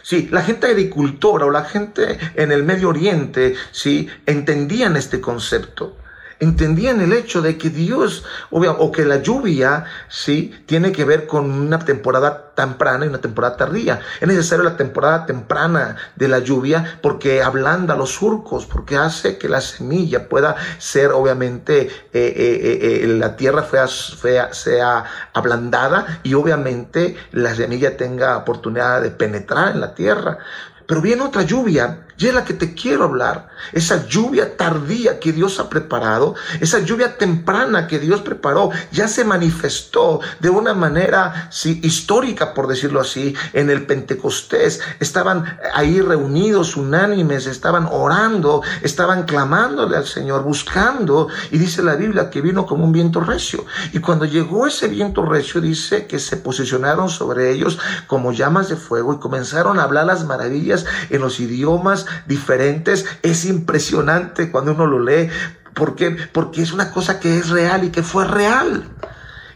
Sí, 0.01 0.27
la 0.31 0.41
gente 0.41 0.67
agricultora 0.67 1.45
o 1.45 1.51
la 1.51 1.63
gente 1.63 2.19
en 2.35 2.51
el 2.51 2.63
Medio 2.63 2.89
Oriente, 2.89 3.55
sí, 3.71 4.09
entendían 4.25 4.97
este 4.97 5.21
concepto 5.21 5.97
entendían 6.43 7.01
el 7.01 7.13
hecho 7.13 7.41
de 7.41 7.57
que 7.57 7.69
Dios, 7.69 8.23
o 8.51 8.91
que 8.91 9.05
la 9.05 9.21
lluvia, 9.21 9.85
sí, 10.09 10.53
tiene 10.65 10.91
que 10.91 11.05
ver 11.05 11.25
con 11.25 11.49
una 11.49 11.79
temporada 11.79 12.51
temprana 12.55 13.05
y 13.05 13.07
una 13.07 13.21
temporada 13.21 13.57
tardía. 13.57 13.99
Es 14.21 14.27
necesario 14.27 14.63
la 14.63 14.77
temporada 14.77 15.25
temprana 15.25 15.95
de 16.15 16.27
la 16.27 16.39
lluvia 16.39 16.99
porque 17.01 17.41
ablanda 17.41 17.95
los 17.95 18.11
surcos, 18.11 18.65
porque 18.65 18.97
hace 18.97 19.37
que 19.37 19.49
la 19.49 19.61
semilla 19.61 20.29
pueda 20.29 20.55
ser, 20.77 21.11
obviamente, 21.11 21.81
eh, 21.81 21.89
eh, 22.13 23.03
eh, 23.03 23.07
la 23.07 23.35
tierra 23.35 23.65
sea, 23.87 24.53
sea 24.53 25.05
ablandada 25.33 26.19
y 26.23 26.33
obviamente 26.33 27.15
la 27.31 27.55
semilla 27.55 27.97
tenga 27.97 28.37
oportunidad 28.37 29.01
de 29.01 29.11
penetrar 29.11 29.71
en 29.71 29.81
la 29.81 29.95
tierra. 29.95 30.37
Pero 30.85 31.01
viene 31.01 31.23
otra 31.23 31.43
lluvia 31.43 32.05
y 32.17 32.27
es 32.27 32.33
la 32.33 32.45
que 32.45 32.53
te 32.53 32.73
quiero 32.73 33.05
hablar. 33.05 33.49
Esa 33.71 34.07
lluvia 34.07 34.57
tardía 34.57 35.19
que 35.19 35.31
Dios 35.31 35.59
ha 35.59 35.69
preparado, 35.69 36.35
esa 36.59 36.79
lluvia 36.79 37.17
temprana 37.17 37.87
que 37.87 37.99
Dios 37.99 38.21
preparó, 38.21 38.71
ya 38.91 39.07
se 39.07 39.23
manifestó 39.23 40.19
de 40.39 40.49
una 40.49 40.73
manera 40.73 41.49
histórica, 41.63 42.53
por 42.53 42.67
decirlo 42.67 42.99
así, 42.99 43.35
en 43.53 43.69
el 43.69 43.85
Pentecostés. 43.85 44.81
Estaban 44.99 45.57
ahí 45.73 46.01
reunidos, 46.01 46.75
unánimes, 46.75 47.47
estaban 47.47 47.87
orando, 47.89 48.61
estaban 48.81 49.23
clamándole 49.23 49.97
al 49.97 50.05
Señor, 50.05 50.43
buscando. 50.43 51.27
Y 51.51 51.57
dice 51.57 51.81
la 51.83 51.95
Biblia 51.95 52.29
que 52.29 52.41
vino 52.41 52.65
como 52.65 52.85
un 52.85 52.91
viento 52.91 53.21
recio. 53.21 53.65
Y 53.91 53.99
cuando 53.99 54.25
llegó 54.25 54.67
ese 54.67 54.87
viento 54.87 55.25
recio, 55.25 55.61
dice 55.61 56.05
que 56.07 56.19
se 56.19 56.37
posicionaron 56.37 57.09
sobre 57.09 57.51
ellos 57.51 57.79
como 58.07 58.31
llamas 58.31 58.69
de 58.69 58.75
fuego 58.75 59.13
y 59.13 59.19
comenzaron 59.19 59.79
a 59.79 59.83
hablar 59.83 60.05
las 60.05 60.25
maravillas 60.25 60.85
en 61.09 61.21
los 61.21 61.39
idiomas 61.39 62.02
diferentes. 62.25 63.05
Es 63.21 63.45
impresionante 63.45 64.51
cuando 64.51 64.73
uno 64.73 64.87
lo 64.87 64.99
lee. 64.99 65.29
¿Por 65.73 65.95
Porque 66.31 66.61
es 66.61 66.71
una 66.71 66.91
cosa 66.91 67.19
que 67.19 67.37
es 67.37 67.49
real 67.49 67.83
y 67.83 67.89
que 67.89 68.03
fue 68.03 68.25
real. 68.25 68.89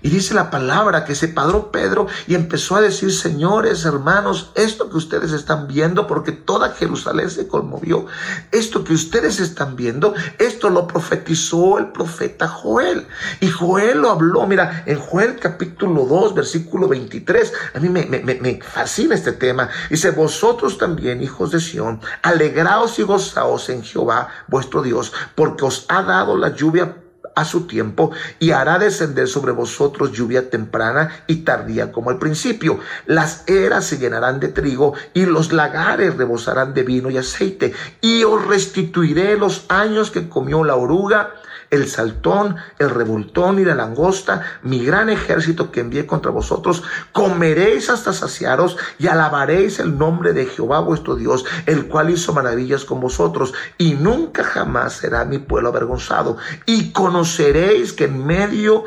Y 0.02 0.10
dice 0.10 0.34
la 0.34 0.50
palabra 0.50 1.06
que 1.06 1.16
se 1.16 1.28
padró 1.28 1.72
Pedro 1.72 2.08
y 2.28 2.36
empezó 2.36 2.76
a 2.76 2.82
decir, 2.82 3.12
señores, 3.12 3.86
hermanos, 3.86 4.52
esto 4.56 4.90
que 4.90 4.98
ustedes 4.98 5.32
están 5.32 5.68
viendo, 5.68 6.08
porque 6.08 6.32
toda 6.32 6.72
Jerusalén 6.72 7.30
se 7.30 7.48
conmovió, 7.48 8.06
esto 8.52 8.84
que 8.84 8.94
ustedes 8.94 9.40
están 9.40 9.76
viendo, 9.76 10.14
esto 10.38 10.70
lo 10.70 10.88
profetizó 10.88 11.80
el 11.80 11.88
profeta 11.88 12.48
Joel. 12.48 13.08
Y 13.40 13.48
Joel 13.48 14.00
lo 14.00 14.12
habló, 14.12 14.46
mira, 14.46 14.84
en 14.86 15.00
Joel 15.00 15.40
capítulo 15.40 16.06
2, 16.06 16.36
versículo 16.36 16.88
23, 16.88 17.54
a 17.74 17.80
mí 17.80 17.90
me, 17.90 18.06
me 18.06 18.60
fascina 18.62 19.16
este 19.16 19.34
tema. 19.34 19.70
Dice, 19.90 20.12
vosotros 20.12 20.78
también, 20.78 21.22
hijos 21.22 21.52
de 21.52 21.60
Sión, 21.60 22.02
alegraos 22.22 23.00
y 23.00 23.04
gozaos 23.04 23.70
en 23.70 23.84
Jehová, 23.84 24.28
vuestro 24.48 24.82
Dios, 24.82 25.14
porque 25.36 25.66
os 25.66 25.86
ha 25.88 26.04
dado 26.04 26.38
la 26.38 26.56
lluvia 26.56 26.96
a 27.38 27.46
su 27.46 27.68
tiempo 27.68 28.12
y 28.40 28.50
hará 28.52 28.80
descender 28.80 29.28
sobre 29.28 29.52
vosotros 29.52 30.12
lluvia 30.12 30.50
temprana 30.50 31.24
y 31.28 31.38
tardía 31.38 31.92
como 31.92 32.10
al 32.10 32.18
principio. 32.18 32.80
Las 33.06 33.48
eras 33.48 33.86
se 33.86 34.00
llenarán 34.00 34.40
de 34.40 34.48
trigo 34.48 34.96
y 35.14 35.26
los 35.28 35.54
lagares 35.54 36.18
rebosarán 36.18 36.74
de 36.74 36.82
vino 36.82 37.12
y 37.12 37.18
aceite 37.18 37.74
y 38.02 38.24
os 38.24 38.46
restituiré 38.48 39.38
los 39.38 39.66
años 39.70 40.10
que 40.10 40.28
comió 40.28 40.64
la 40.64 40.76
oruga 40.76 41.32
el 41.70 41.88
saltón, 41.88 42.56
el 42.80 42.90
revoltón 42.90 43.60
y 43.60 43.66
la 43.66 43.76
langosta, 43.76 44.42
mi 44.64 44.84
gran 44.84 45.10
ejército 45.10 45.72
que 45.72 45.82
envié 45.82 46.06
contra 46.06 46.32
vosotros, 46.32 46.84
comeréis 47.12 47.90
hasta 47.90 48.14
saciaros 48.14 48.78
y 49.00 49.08
alabaréis 49.08 49.80
el 49.80 49.98
nombre 49.98 50.34
de 50.34 50.46
Jehová 50.46 50.80
vuestro 50.80 51.16
Dios, 51.16 51.46
el 51.66 51.88
cual 51.88 52.10
hizo 52.10 52.34
maravillas 52.34 52.86
con 52.86 53.00
vosotros, 53.00 53.54
y 53.78 53.94
nunca 53.94 54.44
jamás 54.44 54.94
será 54.94 55.26
mi 55.26 55.40
pueblo 55.40 55.70
avergonzado. 55.70 56.38
Y 56.66 56.92
conoceréis 56.92 57.94
que 57.94 58.06
en 58.06 58.26
medio 58.26 58.86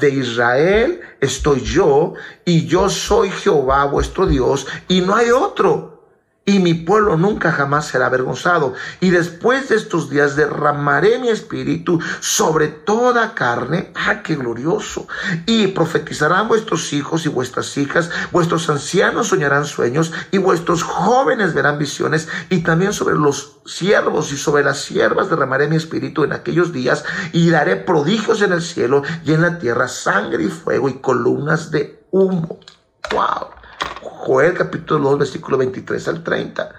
de 0.00 0.10
Israel 0.10 1.00
estoy 1.20 1.60
yo, 1.60 2.14
y 2.44 2.66
yo 2.66 2.88
soy 2.88 3.30
Jehová 3.30 3.84
vuestro 3.86 4.26
Dios, 4.26 4.66
y 4.88 5.00
no 5.00 5.14
hay 5.14 5.30
otro 5.30 5.89
y 6.50 6.58
mi 6.58 6.74
pueblo 6.74 7.16
nunca 7.16 7.52
jamás 7.52 7.86
será 7.86 8.06
avergonzado. 8.06 8.74
Y 8.98 9.10
después 9.10 9.68
de 9.68 9.76
estos 9.76 10.10
días 10.10 10.34
derramaré 10.34 11.20
mi 11.20 11.28
espíritu 11.28 12.00
sobre 12.18 12.66
toda 12.66 13.34
carne. 13.34 13.92
¡Ah, 13.94 14.22
qué 14.24 14.34
glorioso! 14.34 15.06
Y 15.46 15.68
profetizarán 15.68 16.48
vuestros 16.48 16.92
hijos 16.92 17.24
y 17.24 17.28
vuestras 17.28 17.76
hijas, 17.76 18.10
vuestros 18.32 18.68
ancianos 18.68 19.28
soñarán 19.28 19.64
sueños 19.64 20.12
y 20.32 20.38
vuestros 20.38 20.82
jóvenes 20.82 21.54
verán 21.54 21.78
visiones. 21.78 22.26
Y 22.48 22.64
también 22.64 22.92
sobre 22.92 23.14
los 23.14 23.58
siervos 23.64 24.32
y 24.32 24.36
sobre 24.36 24.64
las 24.64 24.80
siervas 24.80 25.30
derramaré 25.30 25.68
mi 25.68 25.76
espíritu 25.76 26.24
en 26.24 26.32
aquellos 26.32 26.72
días 26.72 27.04
y 27.32 27.48
daré 27.50 27.76
prodigios 27.76 28.42
en 28.42 28.52
el 28.52 28.62
cielo 28.62 29.04
y 29.24 29.34
en 29.34 29.42
la 29.42 29.60
tierra, 29.60 29.86
sangre 29.86 30.42
y 30.42 30.48
fuego 30.48 30.88
y 30.88 30.94
columnas 30.94 31.70
de 31.70 32.02
humo. 32.10 32.58
¡Wow! 33.12 33.60
Joel 34.20 34.52
capítulo 34.54 35.10
2, 35.10 35.18
versículo 35.20 35.56
23 35.56 36.08
al 36.08 36.22
30. 36.22 36.70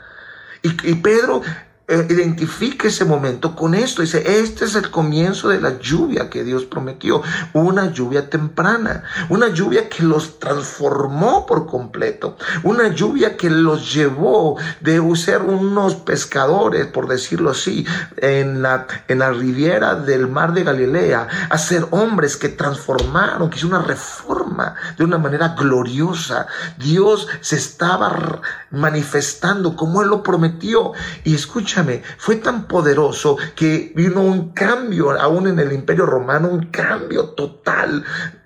Y, 0.62 0.92
y 0.92 0.96
Pedro 0.96 1.42
identifique 1.88 2.88
ese 2.88 3.06
momento 3.06 3.56
con 3.56 3.76
esto. 3.76 4.02
Dice, 4.02 4.40
este 4.40 4.66
es 4.66 4.76
el 4.76 4.90
comienzo 4.90 5.50
de 5.50 5.60
la 5.60 5.78
lluvia 5.80 6.30
que 6.30 6.44
Dios 6.44 6.66
prometió. 6.66 7.22
Una 7.54 7.92
lluvia 7.92 8.30
temprana. 8.30 9.04
Una 9.30 9.50
lluvia 9.50 9.90
que 9.90 10.04
los 10.04 10.40
transformó 10.40 11.46
por 11.46 11.68
completo. 11.68 12.38
Una 12.64 12.90
lluvia 12.90 13.36
que 13.36 13.50
los 13.50 13.94
llevó 13.94 14.58
de 14.80 15.02
ser 15.16 15.42
unos 15.42 15.96
pescadores, 15.96 16.88
por 16.88 17.08
decirlo 17.08 17.52
así, 17.52 17.86
en 18.18 18.62
la, 18.62 18.88
en 19.08 19.20
la 19.20 19.32
riviera 19.32 19.96
del 19.96 20.28
mar 20.28 20.54
de 20.54 20.64
Galilea, 20.64 21.28
a 21.50 21.58
ser 21.58 21.86
hombres 21.92 22.38
que 22.38 22.50
transformaron, 22.50 23.50
que 23.50 23.58
hizo 23.58 23.68
una 23.68 23.82
reforma 23.82 24.76
de 24.98 25.04
una 25.04 25.18
manera 25.18 25.50
gloriosa. 25.50 26.48
Dios 26.78 27.28
se 27.42 27.58
estaba 27.58 28.42
manifestando 28.72 29.76
como 29.76 30.02
Él 30.02 30.10
lo 30.10 30.24
prometió. 30.24 30.94
Y 31.24 31.36
escucha, 31.36 31.81
fue 32.18 32.36
tan 32.38 32.68
poderoso 32.68 33.38
que 33.56 33.92
vino 33.96 34.22
un 34.22 34.52
cambio, 34.52 35.12
aún 35.12 35.48
en 35.48 35.60
el 35.60 35.72
imperio 35.74 36.06
romano, 36.06 36.50
un 36.50 36.68
cambio 36.68 37.30
total. 37.30 38.04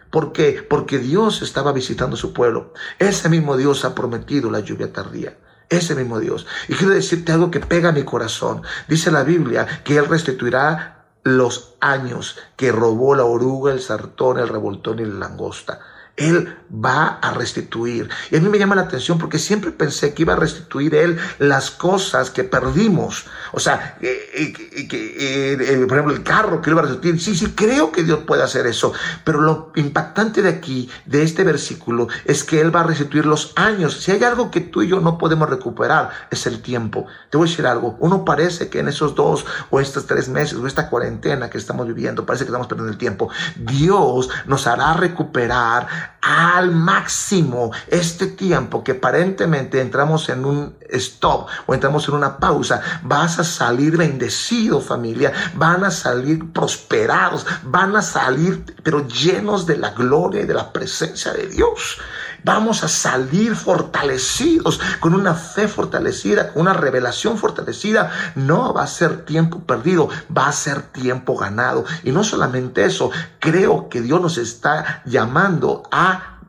¿Por 0.09 0.31
qué? 0.31 0.65
Porque 0.67 0.99
Dios 0.99 1.41
estaba 1.41 1.73
visitando 1.73 2.15
su 2.15 2.33
pueblo. 2.33 2.73
Ese 2.99 3.29
mismo 3.29 3.57
Dios 3.57 3.83
ha 3.85 3.93
prometido 3.93 4.49
la 4.49 4.61
lluvia 4.61 4.93
tardía. 4.93 5.37
Ese 5.69 5.95
mismo 5.95 6.19
Dios. 6.19 6.45
Y 6.67 6.75
quiero 6.75 6.93
decirte 6.93 7.31
algo 7.31 7.51
que 7.51 7.59
pega 7.59 7.91
mi 7.91 8.03
corazón. 8.03 8.61
Dice 8.87 9.11
la 9.11 9.23
Biblia 9.23 9.67
que 9.83 9.97
Él 9.97 10.05
restituirá 10.05 11.05
los 11.23 11.73
años 11.81 12.37
que 12.55 12.71
robó 12.71 13.15
la 13.15 13.25
oruga, 13.25 13.73
el 13.73 13.81
sartón, 13.81 14.37
el 14.37 14.47
revoltón 14.47 14.99
y 14.99 15.05
la 15.05 15.27
langosta. 15.27 15.79
Él 16.17 16.55
va 16.71 17.19
a 17.21 17.31
restituir. 17.31 18.09
Y 18.31 18.37
a 18.37 18.41
mí 18.41 18.49
me 18.49 18.57
llama 18.57 18.75
la 18.75 18.83
atención 18.83 19.17
porque 19.17 19.37
siempre 19.37 19.71
pensé 19.71 20.13
que 20.13 20.23
iba 20.23 20.33
a 20.33 20.37
restituir 20.37 20.95
Él 20.95 21.17
las 21.39 21.71
cosas 21.71 22.29
que 22.29 22.43
perdimos. 22.43 23.25
O 23.51 23.59
sea, 23.59 23.97
que, 23.99 25.85
por 25.87 25.97
ejemplo, 25.97 26.13
el 26.13 26.23
carro 26.23 26.61
que 26.61 26.69
Él 26.69 26.77
va 26.77 26.81
a 26.81 26.85
restituir. 26.85 27.19
Sí, 27.19 27.35
sí, 27.35 27.53
creo 27.55 27.91
que 27.91 28.03
Dios 28.03 28.19
puede 28.25 28.43
hacer 28.43 28.65
eso. 28.65 28.93
Pero 29.23 29.41
lo 29.41 29.71
impactante 29.75 30.41
de 30.41 30.49
aquí, 30.49 30.89
de 31.05 31.23
este 31.23 31.43
versículo, 31.43 32.07
es 32.25 32.43
que 32.43 32.61
Él 32.61 32.75
va 32.75 32.81
a 32.81 32.83
restituir 32.83 33.25
los 33.25 33.53
años. 33.55 34.01
Si 34.01 34.11
hay 34.11 34.23
algo 34.23 34.51
que 34.51 34.61
tú 34.61 34.81
y 34.81 34.87
yo 34.87 34.99
no 34.99 35.17
podemos 35.17 35.49
recuperar, 35.49 36.09
es 36.31 36.45
el 36.47 36.61
tiempo. 36.61 37.05
Te 37.29 37.37
voy 37.37 37.47
a 37.47 37.49
decir 37.49 37.67
algo. 37.67 37.97
Uno 37.99 38.25
parece 38.25 38.69
que 38.69 38.79
en 38.79 38.87
esos 38.87 39.15
dos 39.15 39.45
o 39.69 39.79
estos 39.79 40.07
tres 40.07 40.29
meses 40.29 40.57
o 40.57 40.67
esta 40.67 40.89
cuarentena 40.89 41.49
que 41.49 41.57
estamos 41.57 41.87
viviendo, 41.87 42.25
parece 42.25 42.45
que 42.45 42.49
estamos 42.49 42.67
perdiendo 42.67 42.91
el 42.91 42.97
tiempo. 42.97 43.29
Dios 43.55 44.29
nos 44.45 44.67
hará 44.67 44.93
recuperar 44.93 46.04
al 46.21 46.71
máximo 46.71 47.71
este 47.87 48.27
tiempo 48.27 48.83
que 48.83 48.93
aparentemente 48.93 49.79
entramos 49.79 50.29
en 50.29 50.45
un 50.45 50.75
stop 50.89 51.47
o 51.65 51.73
entramos 51.73 52.07
en 52.07 52.15
una 52.15 52.37
pausa, 52.37 52.81
vas 53.03 53.39
a 53.39 53.43
salir 53.43 53.97
bendecido 53.97 54.81
familia, 54.81 55.31
van 55.55 55.83
a 55.83 55.91
salir 55.91 56.51
prosperados, 56.51 57.45
van 57.63 57.95
a 57.95 58.01
salir 58.01 58.63
pero 58.83 59.07
llenos 59.07 59.65
de 59.65 59.77
la 59.77 59.91
gloria 59.91 60.41
y 60.41 60.45
de 60.45 60.53
la 60.53 60.73
presencia 60.73 61.33
de 61.33 61.47
Dios. 61.47 61.99
Vamos 62.45 62.83
a 62.83 62.87
salir 62.87 63.55
fortalecidos, 63.55 64.79
con 64.99 65.15
una 65.15 65.33
fe 65.33 65.67
fortalecida, 65.67 66.53
con 66.53 66.61
una 66.61 66.73
revelación 66.73 67.39
fortalecida. 67.39 68.11
No 68.35 68.71
va 68.71 68.83
a 68.83 68.87
ser 68.87 69.25
tiempo 69.25 69.61
perdido, 69.61 70.09
va 70.35 70.47
a 70.47 70.51
ser 70.51 70.83
tiempo 70.83 71.35
ganado. 71.35 71.85
Y 72.03 72.11
no 72.11 72.23
solamente 72.23 72.85
eso, 72.85 73.09
creo 73.39 73.89
que 73.89 73.99
Dios 74.01 74.21
nos 74.21 74.37
está 74.37 75.01
llamando 75.05 75.81
a 75.91 76.39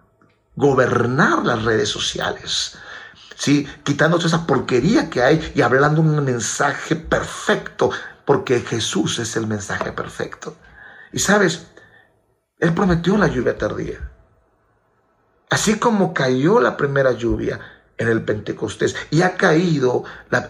gobernar 0.55 1.47
las 1.47 1.65
redes 1.65 1.89
sociales. 1.89 2.77
¿sí? 3.35 3.67
Quitando 3.83 4.19
esa 4.19 4.47
porquería 4.47 5.09
que 5.09 5.23
hay 5.23 5.53
y 5.55 5.63
hablando 5.63 6.03
un 6.03 6.23
mensaje 6.23 6.97
perfecto, 6.97 7.91
porque 8.27 8.61
Jesús 8.61 9.19
es 9.19 9.35
el 9.37 9.47
mensaje 9.47 9.93
perfecto. 9.93 10.59
Y 11.11 11.21
sabes, 11.21 11.69
Él 12.59 12.75
prometió 12.75 13.17
la 13.17 13.29
lluvia 13.29 13.57
tardía. 13.57 14.13
Así 15.51 15.79
como 15.79 16.13
cayó 16.13 16.61
la 16.61 16.77
primera 16.77 17.13
lluvia, 17.13 17.61
en 17.99 18.09
el 18.09 18.23
Pentecostés 18.23 18.95
y 19.11 19.23
ha 19.23 19.37
caído 19.37 20.05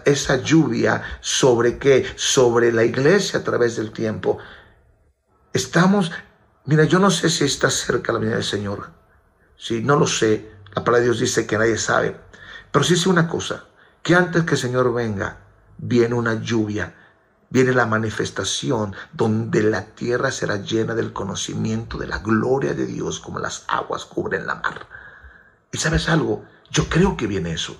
esa 0.05 0.37
lluvia 0.37 1.01
sobre 1.21 1.77
qué? 1.77 2.05
Sobre 2.15 2.71
la 2.71 2.83
iglesia 2.83 3.39
a 3.39 3.43
través 3.43 3.77
del 3.77 3.91
tiempo. 3.91 4.37
Estamos, 5.53 6.11
mira, 6.65 6.83
yo 6.83 6.99
no 6.99 7.09
sé 7.09 7.29
si 7.29 7.45
está 7.45 7.69
cerca 7.69 8.11
la 8.11 8.19
venida 8.19 8.35
del 8.35 8.43
Señor. 8.43 8.91
Si 9.57 9.81
no 9.81 9.97
lo 9.97 10.07
sé, 10.07 10.51
la 10.75 10.83
palabra 10.83 10.99
de 10.99 11.05
Dios 11.05 11.19
dice 11.19 11.47
que 11.47 11.57
nadie 11.57 11.77
sabe. 11.77 12.15
Pero 12.71 12.83
sí 12.83 12.95
sé 12.95 13.09
una 13.09 13.27
cosa, 13.27 13.65
que 14.03 14.13
antes 14.13 14.43
que 14.43 14.55
el 14.55 14.61
Señor 14.61 14.93
venga, 14.93 15.37
viene 15.77 16.15
una 16.15 16.35
lluvia, 16.35 16.93
viene 17.49 17.73
la 17.73 17.85
manifestación 17.85 18.95
donde 19.13 19.63
la 19.63 19.85
tierra 19.85 20.31
será 20.31 20.57
llena 20.57 20.95
del 20.95 21.13
conocimiento 21.13 21.97
de 21.97 22.07
la 22.07 22.19
gloria 22.19 22.73
de 22.73 22.85
Dios 22.85 23.19
como 23.19 23.39
las 23.39 23.65
aguas 23.67 24.05
cubren 24.05 24.47
la 24.47 24.55
mar. 24.55 24.87
Y 25.71 25.77
sabes 25.77 26.09
algo, 26.09 26.45
yo 26.71 26.89
creo 26.89 27.17
que 27.17 27.27
viene 27.27 27.51
eso. 27.53 27.79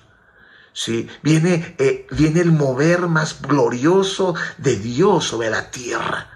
Sí, 0.72 1.08
viene, 1.22 1.74
eh, 1.78 2.06
viene 2.10 2.40
el 2.40 2.52
mover 2.52 3.08
más 3.08 3.42
glorioso 3.42 4.34
de 4.58 4.76
Dios 4.76 5.24
sobre 5.24 5.50
la 5.50 5.70
tierra. 5.70 6.30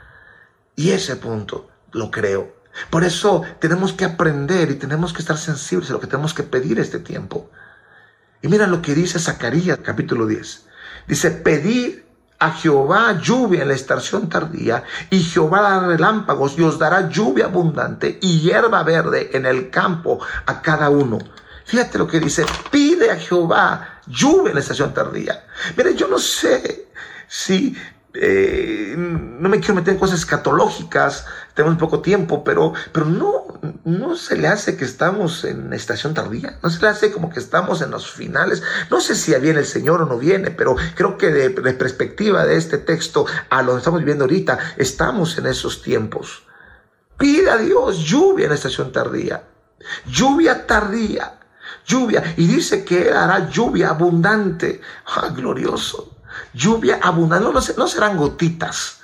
Y 0.74 0.90
ese 0.90 1.16
punto 1.16 1.68
lo 1.92 2.10
creo. 2.10 2.56
Por 2.90 3.04
eso 3.04 3.42
tenemos 3.60 3.92
que 3.92 4.04
aprender 4.04 4.70
y 4.70 4.76
tenemos 4.76 5.12
que 5.12 5.20
estar 5.20 5.36
sensibles 5.36 5.90
a 5.90 5.92
lo 5.92 6.00
que 6.00 6.06
tenemos 6.06 6.34
que 6.34 6.42
pedir 6.42 6.80
este 6.80 6.98
tiempo. 6.98 7.50
Y 8.40 8.48
mira 8.48 8.66
lo 8.66 8.82
que 8.82 8.94
dice 8.94 9.18
Zacarías 9.18 9.78
capítulo 9.78 10.26
10. 10.26 10.66
Dice, 11.06 11.30
pedir 11.30 12.06
a 12.42 12.50
Jehová 12.50 13.20
lluvia 13.20 13.62
en 13.62 13.68
la 13.68 13.74
estación 13.74 14.28
tardía, 14.28 14.82
y 15.10 15.22
Jehová 15.22 15.62
dará 15.62 15.86
relámpagos 15.86 16.58
y 16.58 16.62
os 16.62 16.76
dará 16.76 17.08
lluvia 17.08 17.44
abundante 17.44 18.18
y 18.20 18.40
hierba 18.40 18.82
verde 18.82 19.30
en 19.32 19.46
el 19.46 19.70
campo 19.70 20.18
a 20.46 20.60
cada 20.60 20.90
uno. 20.90 21.18
Fíjate 21.64 21.98
lo 21.98 22.08
que 22.08 22.18
dice, 22.18 22.44
pide 22.68 23.12
a 23.12 23.16
Jehová 23.16 24.00
lluvia 24.08 24.48
en 24.48 24.54
la 24.54 24.60
estación 24.60 24.92
tardía. 24.92 25.44
Mire, 25.76 25.94
yo 25.94 26.08
no 26.08 26.18
sé 26.18 26.88
si 27.28 27.76
eh, 28.12 28.94
no 28.96 29.48
me 29.48 29.60
quiero 29.60 29.74
meter 29.74 29.94
en 29.94 30.00
cosas 30.00 30.18
escatológicas, 30.18 31.24
tenemos 31.54 31.78
poco 31.78 32.00
tiempo, 32.00 32.42
pero, 32.42 32.72
pero 32.90 33.06
no, 33.06 33.51
no 33.84 34.16
se 34.16 34.36
le 34.36 34.48
hace 34.48 34.76
que 34.76 34.84
estamos 34.84 35.44
en 35.44 35.72
estación 35.72 36.14
tardía, 36.14 36.58
no 36.62 36.70
se 36.70 36.80
le 36.80 36.88
hace 36.88 37.12
como 37.12 37.30
que 37.30 37.38
estamos 37.38 37.80
en 37.80 37.90
los 37.90 38.10
finales. 38.10 38.62
No 38.90 39.00
sé 39.00 39.14
si 39.14 39.34
viene 39.36 39.60
el 39.60 39.66
Señor 39.66 40.02
o 40.02 40.06
no 40.06 40.18
viene, 40.18 40.50
pero 40.50 40.76
creo 40.94 41.16
que 41.16 41.30
de, 41.30 41.50
de 41.50 41.72
perspectiva 41.74 42.44
de 42.44 42.56
este 42.56 42.78
texto 42.78 43.24
a 43.50 43.62
lo 43.62 43.72
que 43.72 43.78
estamos 43.78 44.00
viviendo 44.00 44.24
ahorita, 44.24 44.58
estamos 44.76 45.38
en 45.38 45.46
esos 45.46 45.82
tiempos. 45.82 46.44
Pide 47.16 47.50
a 47.50 47.56
Dios 47.56 47.98
lluvia 47.98 48.46
en 48.46 48.52
estación 48.52 48.90
tardía, 48.90 49.44
lluvia 50.06 50.66
tardía, 50.66 51.38
lluvia, 51.86 52.34
y 52.36 52.46
dice 52.46 52.84
que 52.84 53.12
hará 53.12 53.48
lluvia 53.48 53.90
abundante. 53.90 54.80
¡Ah, 55.06 55.28
glorioso! 55.28 56.12
lluvia 56.52 56.98
abundante, 57.02 57.44
no, 57.44 57.52
no 57.52 57.88
serán 57.88 58.16
gotitas. 58.16 59.00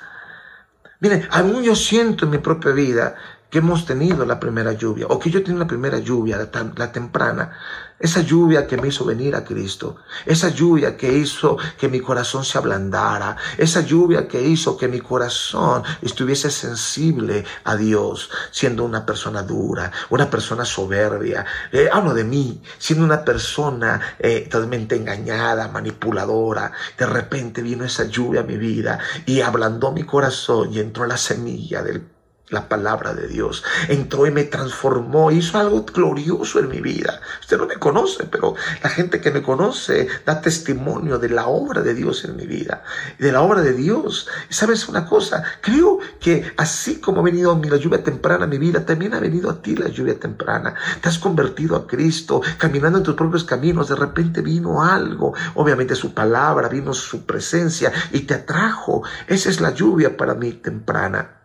Miren, 1.01 1.29
aún 1.31 1.63
yo 1.63 1.77
siento 1.77 2.25
en 2.25 2.33
mi 2.33 2.39
propia 2.39 2.73
vida 2.73 3.15
que 3.51 3.59
hemos 3.59 3.87
tenido 3.87 4.27
la 4.27 4.39
primera 4.39 4.73
lluvia, 4.73 5.07
o 5.09 5.19
que 5.19 5.31
yo 5.31 5.43
tengo 5.43 5.59
la 5.59 5.67
primera 5.67 5.99
lluvia, 5.99 6.37
la, 6.77 6.93
temprana, 6.93 7.53
esa 7.99 8.21
lluvia 8.21 8.67
que 8.67 8.77
me 8.77 8.89
hizo 8.89 9.07
venir 9.07 9.35
a 9.35 9.43
Cristo, 9.43 9.97
esa 10.27 10.51
lluvia 10.51 10.99
que 10.99 11.11
hizo 11.17 11.57
que 11.79 11.89
mi 11.89 12.01
corazón 12.01 12.45
se 12.45 12.59
ablandara, 12.59 13.37
esa 13.57 13.81
lluvia 13.81 14.29
que 14.29 14.43
hizo 14.43 14.77
que 14.77 14.87
mi 14.87 15.01
corazón 15.01 15.83
estuviese 16.03 16.51
sensible 16.51 17.45
a 17.65 17.75
Dios, 17.75 18.31
siendo 18.51 18.85
una 18.85 19.07
persona 19.07 19.43
dura, 19.43 19.91
una 20.11 20.29
persona 20.29 20.67
soberbia, 20.67 21.47
eh, 21.73 21.89
hablo 21.91 22.13
de 22.13 22.25
mí, 22.25 22.63
siendo 22.77 23.05
una 23.05 23.25
persona 23.25 24.17
eh, 24.19 24.47
totalmente 24.51 24.95
engañada, 24.95 25.69
manipuladora, 25.69 26.71
de 26.99 27.07
repente 27.07 27.63
vino 27.63 27.87
esa 27.87 28.05
lluvia 28.05 28.43
a 28.43 28.45
mi 28.45 28.59
vida 28.59 28.99
y 29.25 29.41
ablandó 29.41 29.91
mi 29.91 30.05
corazón 30.05 30.71
y 30.73 30.81
entró 30.81 31.07
la 31.07 31.17
semilla 31.17 31.83
del 31.83 32.18
la 32.51 32.69
palabra 32.69 33.15
de 33.15 33.29
Dios. 33.29 33.63
Entró 33.89 34.27
y 34.27 34.31
me 34.31 34.45
transformó, 34.45 35.31
hizo 35.31 35.59
algo 35.59 35.85
glorioso 35.85 36.59
en 36.59 36.69
mi 36.69 36.81
vida. 36.81 37.21
Usted 37.41 37.59
no 37.59 37.67
me 37.67 37.77
conoce, 37.77 38.25
pero 38.25 38.55
la 38.83 38.91
gente 38.91 39.21
que 39.21 39.31
me 39.31 39.43
conoce 39.43 40.09
da 40.25 40.41
testimonio 40.41 41.19
de 41.19 41.29
la 41.29 41.47
obra 41.47 41.83
de 41.83 41.95
Dios 41.95 42.25
en 42.25 42.37
mi 42.37 42.47
vida, 42.47 42.83
de 43.19 43.33
la 43.33 43.43
obra 43.43 43.63
de 43.63 43.73
Dios. 43.75 44.29
Y 44.51 44.55
sabes 44.55 44.89
una 44.89 45.07
cosa, 45.07 45.43
creo 45.61 45.99
que 46.21 46.53
así 46.57 47.01
como 47.01 47.21
ha 47.21 47.25
venido 47.25 47.59
la 47.69 47.77
lluvia 47.77 48.03
temprana 48.03 48.45
a 48.45 48.49
mi 48.49 48.59
vida, 48.59 48.85
también 48.85 49.15
ha 49.15 49.21
venido 49.21 49.51
a 49.51 49.61
ti 49.61 49.77
la 49.77 49.89
lluvia 49.89 50.19
temprana. 50.19 50.75
Te 51.01 51.09
has 51.09 51.19
convertido 51.19 51.77
a 51.77 51.87
Cristo, 51.87 52.41
caminando 52.57 52.99
en 52.99 53.05
tus 53.05 53.15
propios 53.15 53.45
caminos, 53.45 53.89
de 53.89 53.97
repente 53.97 54.41
vino 54.41 54.83
algo, 54.83 55.35
obviamente 55.55 55.95
su 55.95 56.15
palabra, 56.15 56.69
vino 56.69 56.95
su 56.95 57.27
presencia 57.27 57.93
y 58.13 58.21
te 58.21 58.35
atrajo. 58.35 59.03
Esa 59.27 59.51
es 59.51 59.61
la 59.61 59.73
lluvia 59.73 60.17
para 60.17 60.35
mí 60.35 60.53
temprana 60.53 61.38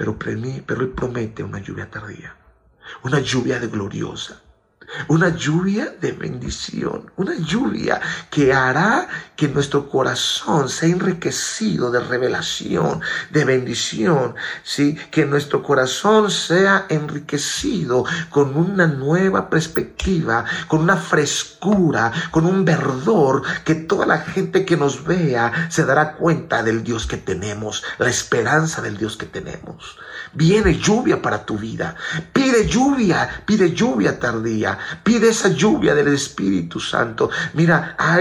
pero, 0.00 0.16
pero 0.64 0.80
Él 0.80 0.88
promete 0.88 1.42
una 1.42 1.58
lluvia 1.58 1.90
tardía, 1.90 2.34
una 3.02 3.20
lluvia 3.20 3.60
de 3.60 3.66
gloriosa, 3.66 4.40
una 5.08 5.34
lluvia 5.36 5.94
de 6.00 6.12
bendición, 6.12 7.10
una 7.16 7.34
lluvia 7.36 8.00
que 8.30 8.52
hará 8.52 9.08
que 9.36 9.48
nuestro 9.48 9.88
corazón 9.88 10.68
sea 10.68 10.88
enriquecido 10.88 11.90
de 11.90 12.00
revelación, 12.00 13.00
de 13.30 13.44
bendición, 13.44 14.34
¿sí? 14.62 14.96
que 15.10 15.24
nuestro 15.24 15.62
corazón 15.62 16.30
sea 16.30 16.86
enriquecido 16.88 18.04
con 18.30 18.56
una 18.56 18.86
nueva 18.86 19.48
perspectiva, 19.48 20.44
con 20.68 20.80
una 20.80 20.96
frescura, 20.96 22.12
con 22.30 22.46
un 22.46 22.64
verdor, 22.64 23.42
que 23.64 23.74
toda 23.74 24.06
la 24.06 24.18
gente 24.18 24.64
que 24.64 24.76
nos 24.76 25.04
vea 25.04 25.68
se 25.70 25.84
dará 25.84 26.16
cuenta 26.16 26.62
del 26.62 26.84
Dios 26.84 27.06
que 27.06 27.16
tenemos, 27.16 27.82
la 27.98 28.08
esperanza 28.08 28.82
del 28.82 28.96
Dios 28.96 29.16
que 29.16 29.26
tenemos. 29.26 29.98
Viene 30.32 30.78
lluvia 30.78 31.20
para 31.20 31.44
tu 31.44 31.58
vida. 31.58 31.96
Pide 32.32 32.68
lluvia, 32.68 33.42
pide 33.44 33.72
lluvia 33.72 34.18
tardía. 34.20 34.78
Pide 35.02 35.30
esa 35.30 35.48
lluvia 35.48 35.94
del 35.94 36.08
Espíritu 36.08 36.78
Santo. 36.78 37.30
Mira, 37.54 37.96
ha, 37.98 38.18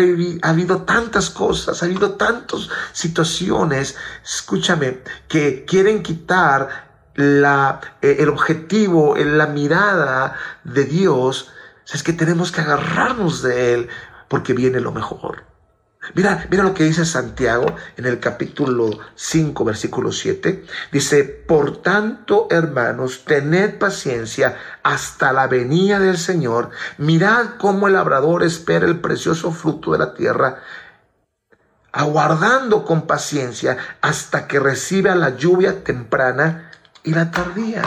habido 0.50 0.82
tantas 0.84 1.30
cosas, 1.30 1.82
ha 1.82 1.86
habido 1.86 2.14
tantas 2.14 2.70
situaciones, 2.94 3.96
escúchame, 4.24 5.00
que 5.28 5.66
quieren 5.66 6.02
quitar 6.02 6.90
la, 7.14 7.80
eh, 8.02 8.18
el 8.20 8.30
objetivo, 8.30 9.16
la 9.16 9.48
mirada 9.48 10.36
de 10.64 10.86
Dios. 10.86 11.52
Es 11.94 12.02
que 12.02 12.14
tenemos 12.14 12.52
que 12.52 12.62
agarrarnos 12.62 13.42
de 13.44 13.74
Él 13.74 13.90
porque 14.28 14.54
viene 14.54 14.80
lo 14.80 14.92
mejor. 14.92 15.49
Mira, 16.16 16.48
mira 16.50 16.64
lo 16.64 16.74
que 16.74 16.86
dice 16.86 17.06
Santiago 17.06 17.76
en 17.98 18.06
el 18.06 18.20
capítulo 18.20 18.90
5, 19.16 19.66
versículo 19.66 20.12
7. 20.14 20.66
Dice, 20.94 21.24
por 21.26 21.82
tanto, 21.82 22.48
hermanos, 22.50 23.26
tened 23.26 23.78
paciencia 23.78 24.58
hasta 24.82 25.34
la 25.34 25.48
venida 25.48 26.00
del 26.00 26.18
Señor. 26.18 26.72
Mirad 26.98 27.58
cómo 27.60 27.88
el 27.88 27.94
labrador 27.94 28.44
espera 28.44 28.88
el 28.88 29.02
precioso 29.02 29.52
fruto 29.52 29.92
de 29.92 30.00
la 30.00 30.14
tierra, 30.14 30.60
aguardando 31.92 32.86
con 32.86 33.06
paciencia 33.06 33.78
hasta 34.00 34.48
que 34.48 34.60
reciba 34.60 35.16
la 35.16 35.36
lluvia 35.36 35.84
temprana 35.84 36.72
y 37.04 37.14
la 37.14 37.30
tardía. 37.30 37.84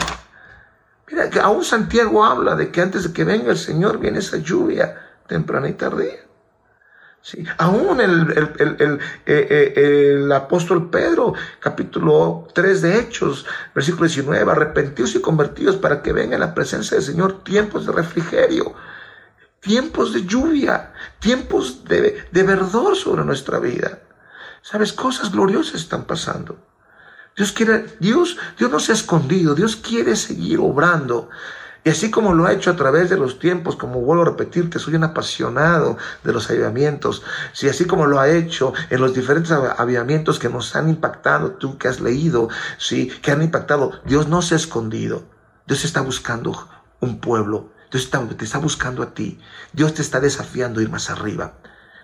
Mira, 1.09 1.29
que 1.31 1.39
aún 1.39 1.65
Santiago 1.65 2.23
habla 2.23 2.55
de 2.55 2.71
que 2.71 2.81
antes 2.81 3.03
de 3.03 3.13
que 3.13 3.23
venga 3.23 3.51
el 3.51 3.57
Señor 3.57 3.97
viene 3.97 4.19
esa 4.19 4.37
lluvia 4.37 5.01
temprana 5.27 5.67
y 5.67 5.73
tardía. 5.73 6.22
Aún 7.57 8.01
el, 8.01 8.31
eh, 8.31 9.07
eh, 9.25 9.73
el, 9.75 10.31
apóstol 10.31 10.89
Pedro, 10.89 11.33
capítulo 11.59 12.49
3 12.53 12.81
de 12.81 12.99
Hechos, 12.99 13.45
versículo 13.73 14.07
19, 14.07 14.51
arrepentidos 14.51 15.15
y 15.15 15.21
convertidos 15.21 15.77
para 15.77 16.01
que 16.01 16.11
venga 16.11 16.37
la 16.37 16.53
presencia 16.53 16.97
del 16.97 17.05
Señor 17.05 17.43
tiempos 17.43 17.85
de 17.85 17.93
refrigerio, 17.93 18.73
tiempos 19.61 20.13
de 20.13 20.25
lluvia, 20.25 20.91
tiempos 21.19 21.85
de, 21.85 22.25
de 22.29 22.43
verdor 22.43 22.97
sobre 22.97 23.23
nuestra 23.23 23.57
vida. 23.59 23.99
Sabes, 24.61 24.91
cosas 24.91 25.31
gloriosas 25.31 25.75
están 25.75 26.03
pasando. 26.03 26.57
Dios 27.37 27.53
quiere, 27.53 27.85
Dios, 27.99 28.37
Dios 28.57 28.69
no 28.69 28.79
se 28.79 28.91
ha 28.91 28.95
escondido, 28.95 29.55
Dios 29.55 29.77
quiere 29.77 30.17
seguir 30.17 30.59
obrando. 30.59 31.29
Y 31.85 31.89
así 31.89 32.09
como 32.09 32.33
lo 32.33 32.45
ha 32.45 32.53
hecho 32.53 32.71
a 32.71 32.75
través 32.77 33.09
de 33.09 33.17
los 33.17 33.39
tiempos, 33.39 33.75
como 33.75 33.99
vuelvo 33.99 34.23
a 34.23 34.27
repetirte, 34.27 34.79
soy 34.79 34.95
un 34.95 35.03
apasionado 35.03 35.97
de 36.23 36.31
los 36.31 36.49
avivamientos. 36.49 37.23
Si 37.51 37.67
así 37.67 37.85
como 37.85 38.05
lo 38.05 38.19
ha 38.19 38.29
hecho 38.29 38.73
en 38.89 39.01
los 39.01 39.13
diferentes 39.13 39.51
avivamientos 39.51 40.39
que 40.39 40.47
nos 40.47 40.75
han 40.77 40.87
impactado, 40.87 41.51
tú 41.51 41.77
que 41.77 41.89
has 41.89 41.99
leído, 41.99 42.47
sí, 42.77 43.09
que 43.21 43.31
han 43.31 43.41
impactado, 43.41 43.99
Dios 44.05 44.29
no 44.29 44.41
se 44.41 44.55
ha 44.55 44.57
escondido. 44.57 45.23
Dios 45.67 45.83
está 45.83 45.99
buscando 45.99 46.69
un 47.01 47.19
pueblo. 47.19 47.71
Dios 47.91 48.09
te 48.09 48.45
está 48.45 48.59
buscando 48.59 49.03
a 49.03 49.13
ti. 49.13 49.39
Dios 49.73 49.93
te 49.93 50.01
está 50.01 50.19
desafiando 50.21 50.79
a 50.79 50.83
ir 50.83 50.89
más 50.89 51.09
arriba. 51.09 51.53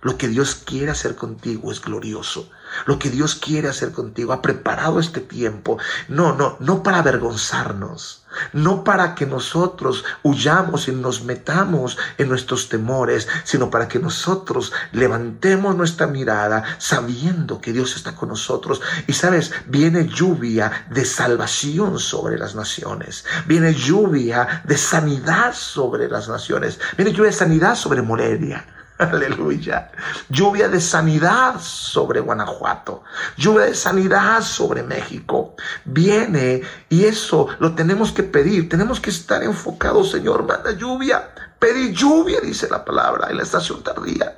Lo 0.01 0.17
que 0.17 0.27
Dios 0.27 0.55
quiere 0.55 0.91
hacer 0.91 1.15
contigo 1.15 1.71
es 1.71 1.81
glorioso. 1.81 2.49
Lo 2.85 2.99
que 2.99 3.09
Dios 3.09 3.35
quiere 3.35 3.67
hacer 3.67 3.91
contigo 3.91 4.33
ha 4.33 4.41
preparado 4.41 4.99
este 4.99 5.21
tiempo. 5.21 5.77
No, 6.07 6.35
no, 6.35 6.57
no 6.59 6.83
para 6.83 6.99
avergonzarnos, 6.99 8.23
no 8.53 8.83
para 8.83 9.15
que 9.15 9.25
nosotros 9.25 10.05
huyamos 10.23 10.87
y 10.87 10.91
nos 10.91 11.23
metamos 11.23 11.97
en 12.17 12.29
nuestros 12.29 12.69
temores, 12.69 13.27
sino 13.43 13.69
para 13.69 13.87
que 13.87 13.99
nosotros 13.99 14.71
levantemos 14.91 15.75
nuestra 15.75 16.07
mirada 16.07 16.63
sabiendo 16.77 17.59
que 17.59 17.73
Dios 17.73 17.95
está 17.95 18.15
con 18.15 18.29
nosotros. 18.29 18.81
Y 19.07 19.13
sabes, 19.13 19.51
viene 19.67 20.07
lluvia 20.07 20.85
de 20.89 21.05
salvación 21.05 21.99
sobre 21.99 22.37
las 22.37 22.55
naciones, 22.55 23.25
viene 23.47 23.73
lluvia 23.73 24.63
de 24.63 24.77
sanidad 24.77 25.53
sobre 25.53 26.07
las 26.07 26.29
naciones, 26.29 26.79
viene 26.97 27.11
lluvia 27.11 27.31
de 27.31 27.37
sanidad 27.37 27.75
sobre 27.75 28.01
Morelia. 28.01 28.65
Aleluya. 29.13 29.91
Lluvia 30.27 30.67
de 30.67 30.81
sanidad 30.81 31.57
sobre 31.61 32.19
Guanajuato. 32.19 33.03
Lluvia 33.37 33.67
de 33.67 33.73
sanidad 33.73 34.41
sobre 34.41 34.83
México. 34.83 35.55
Viene 35.85 36.61
y 36.89 37.05
eso 37.05 37.47
lo 37.59 37.75
tenemos 37.75 38.11
que 38.11 38.23
pedir. 38.23 38.67
Tenemos 38.67 38.99
que 38.99 39.09
estar 39.09 39.41
enfocados, 39.41 40.11
Señor. 40.11 40.45
Manda 40.45 40.73
lluvia. 40.73 41.33
Pedir 41.57 41.93
lluvia, 41.93 42.41
dice 42.41 42.67
la 42.69 42.83
palabra 42.83 43.29
en 43.29 43.37
la 43.37 43.43
estación 43.43 43.81
tardía. 43.83 44.37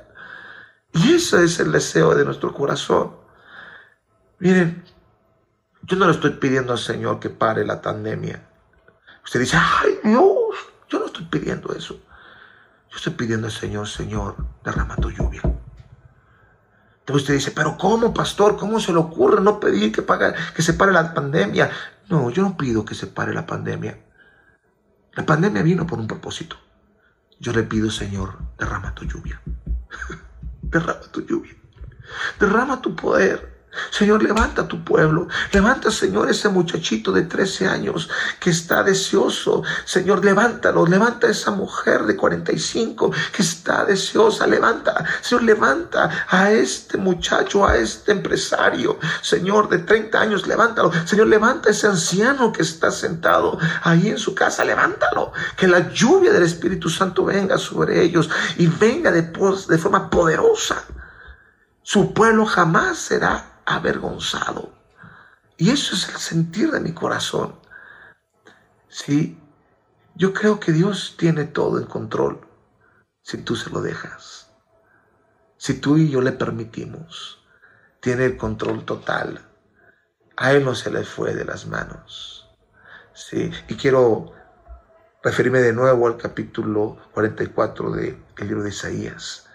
Y 0.92 1.14
ese 1.14 1.42
es 1.42 1.58
el 1.58 1.72
deseo 1.72 2.14
de 2.14 2.24
nuestro 2.24 2.54
corazón. 2.54 3.16
Miren, 4.38 4.84
yo 5.82 5.96
no 5.96 6.06
le 6.06 6.12
estoy 6.12 6.30
pidiendo 6.32 6.72
al 6.72 6.78
Señor 6.78 7.18
que 7.18 7.30
pare 7.30 7.66
la 7.66 7.82
pandemia. 7.82 8.48
Usted 9.24 9.40
dice, 9.40 9.56
ay 9.56 9.98
Dios, 10.04 10.54
yo 10.88 11.00
no 11.00 11.06
estoy 11.06 11.24
pidiendo 11.24 11.74
eso. 11.74 12.00
Yo 12.92 12.96
estoy 12.96 13.14
pidiendo 13.14 13.46
al 13.46 13.52
Señor, 13.52 13.88
Señor, 13.88 14.36
derrama 14.62 14.96
tu 14.96 15.10
lluvia. 15.10 15.40
Entonces 17.00 17.22
usted 17.22 17.34
dice, 17.34 17.50
pero 17.52 17.78
¿cómo, 17.78 18.12
pastor? 18.12 18.58
¿Cómo 18.58 18.78
se 18.80 18.92
le 18.92 18.98
ocurre 18.98 19.40
no 19.40 19.58
pedir 19.58 19.92
que, 19.92 20.04
que 20.54 20.62
se 20.62 20.74
pare 20.74 20.92
la 20.92 21.14
pandemia? 21.14 21.70
No, 22.10 22.28
yo 22.28 22.42
no 22.42 22.54
pido 22.54 22.84
que 22.84 22.94
se 22.94 23.06
pare 23.06 23.32
la 23.32 23.46
pandemia. 23.46 23.98
La 25.14 25.24
pandemia 25.24 25.62
vino 25.62 25.86
por 25.86 25.98
un 25.98 26.06
propósito. 26.06 26.56
Yo 27.40 27.52
le 27.52 27.62
pido, 27.62 27.90
Señor, 27.90 28.38
derrama 28.58 28.94
tu 28.94 29.06
lluvia. 29.06 29.40
derrama 30.62 31.00
tu 31.00 31.22
lluvia. 31.22 31.56
Derrama 32.38 32.82
tu 32.82 32.94
poder. 32.94 33.51
Señor, 33.90 34.22
levanta 34.22 34.68
tu 34.68 34.84
pueblo. 34.84 35.28
Levanta, 35.50 35.90
Señor, 35.90 36.28
ese 36.30 36.48
muchachito 36.50 37.10
de 37.10 37.22
13 37.22 37.66
años 37.66 38.08
que 38.38 38.50
está 38.50 38.82
deseoso. 38.82 39.62
Señor, 39.84 40.24
levántalo. 40.24 40.86
Levanta 40.86 41.28
esa 41.28 41.50
mujer 41.52 42.02
de 42.04 42.14
45 42.16 43.10
que 43.32 43.42
está 43.42 43.84
deseosa. 43.84 44.46
Levanta. 44.46 45.04
Señor, 45.22 45.44
levanta 45.44 46.26
a 46.28 46.50
este 46.50 46.98
muchacho, 46.98 47.66
a 47.66 47.76
este 47.76 48.12
empresario. 48.12 48.98
Señor, 49.22 49.70
de 49.70 49.78
30 49.78 50.20
años, 50.20 50.46
levántalo. 50.46 50.92
Señor, 51.06 51.28
levanta 51.28 51.70
a 51.70 51.72
ese 51.72 51.86
anciano 51.86 52.52
que 52.52 52.62
está 52.62 52.90
sentado 52.90 53.58
ahí 53.82 54.08
en 54.08 54.18
su 54.18 54.34
casa. 54.34 54.64
Levántalo. 54.64 55.32
Que 55.56 55.66
la 55.66 55.90
lluvia 55.92 56.32
del 56.32 56.42
Espíritu 56.42 56.90
Santo 56.90 57.24
venga 57.24 57.56
sobre 57.56 58.02
ellos 58.02 58.28
y 58.58 58.66
venga 58.66 59.10
de, 59.10 59.22
de 59.22 59.78
forma 59.78 60.10
poderosa. 60.10 60.84
Su 61.82 62.12
pueblo 62.12 62.46
jamás 62.46 62.98
será 62.98 63.51
avergonzado. 63.66 64.72
Y 65.56 65.70
eso 65.70 65.94
es 65.94 66.08
el 66.08 66.16
sentir 66.16 66.70
de 66.70 66.80
mi 66.80 66.92
corazón. 66.92 67.54
Sí, 68.88 69.38
yo 70.14 70.32
creo 70.32 70.60
que 70.60 70.72
Dios 70.72 71.16
tiene 71.18 71.44
todo 71.44 71.78
en 71.78 71.86
control 71.86 72.46
si 73.22 73.38
tú 73.38 73.56
se 73.56 73.70
lo 73.70 73.80
dejas. 73.80 74.50
Si 75.56 75.74
tú 75.74 75.96
y 75.96 76.10
yo 76.10 76.20
le 76.20 76.32
permitimos, 76.32 77.44
tiene 78.00 78.24
el 78.24 78.36
control 78.36 78.84
total. 78.84 79.40
A 80.36 80.52
Él 80.52 80.64
no 80.64 80.74
se 80.74 80.90
le 80.90 81.04
fue 81.04 81.34
de 81.34 81.44
las 81.44 81.66
manos. 81.66 82.50
Sí, 83.14 83.50
y 83.68 83.76
quiero 83.76 84.32
referirme 85.22 85.60
de 85.60 85.72
nuevo 85.72 86.08
al 86.08 86.16
capítulo 86.16 86.98
44 87.12 87.92
del 87.92 88.18
libro 88.38 88.62
de 88.64 88.70
Isaías. 88.70 89.48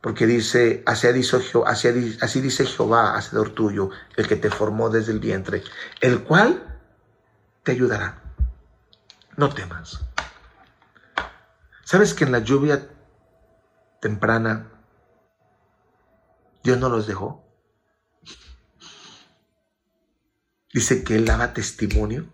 Porque 0.00 0.26
dice, 0.26 0.82
así 0.86 1.12
dice, 1.12 1.38
así 1.66 2.40
dice 2.40 2.66
Jehová, 2.66 3.16
hacedor 3.16 3.50
tuyo, 3.50 3.90
el 4.16 4.28
que 4.28 4.36
te 4.36 4.50
formó 4.50 4.90
desde 4.90 5.12
el 5.12 5.18
vientre, 5.18 5.62
el 6.00 6.22
cual 6.22 6.80
te 7.64 7.72
ayudará. 7.72 8.22
No 9.36 9.48
temas. 9.48 10.04
¿Sabes 11.84 12.14
que 12.14 12.24
en 12.24 12.32
la 12.32 12.40
lluvia 12.40 12.88
temprana 14.00 14.70
Dios 16.62 16.78
no 16.78 16.88
los 16.88 17.06
dejó? 17.06 17.44
Dice 20.72 21.02
que 21.02 21.16
Él 21.16 21.24
daba 21.24 21.54
testimonio. 21.54 22.32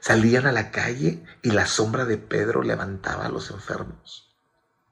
Salían 0.00 0.46
a 0.46 0.52
la 0.52 0.70
calle 0.70 1.24
y 1.42 1.50
la 1.50 1.66
sombra 1.66 2.04
de 2.04 2.16
Pedro 2.16 2.62
levantaba 2.62 3.26
a 3.26 3.28
los 3.28 3.50
enfermos. 3.50 4.25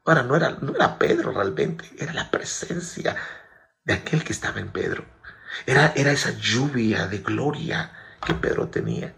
Ahora, 0.04 0.22
no 0.22 0.36
era, 0.36 0.50
no 0.60 0.74
era 0.74 0.98
Pedro 0.98 1.32
realmente, 1.32 1.90
era 1.98 2.12
la 2.12 2.30
presencia 2.30 3.16
de 3.84 3.94
aquel 3.94 4.22
que 4.22 4.32
estaba 4.32 4.60
en 4.60 4.70
Pedro. 4.70 5.04
Era, 5.66 5.92
era 5.96 6.12
esa 6.12 6.32
lluvia 6.32 7.06
de 7.06 7.18
gloria 7.18 7.90
que 8.24 8.34
Pedro 8.34 8.68
tenía. 8.68 9.14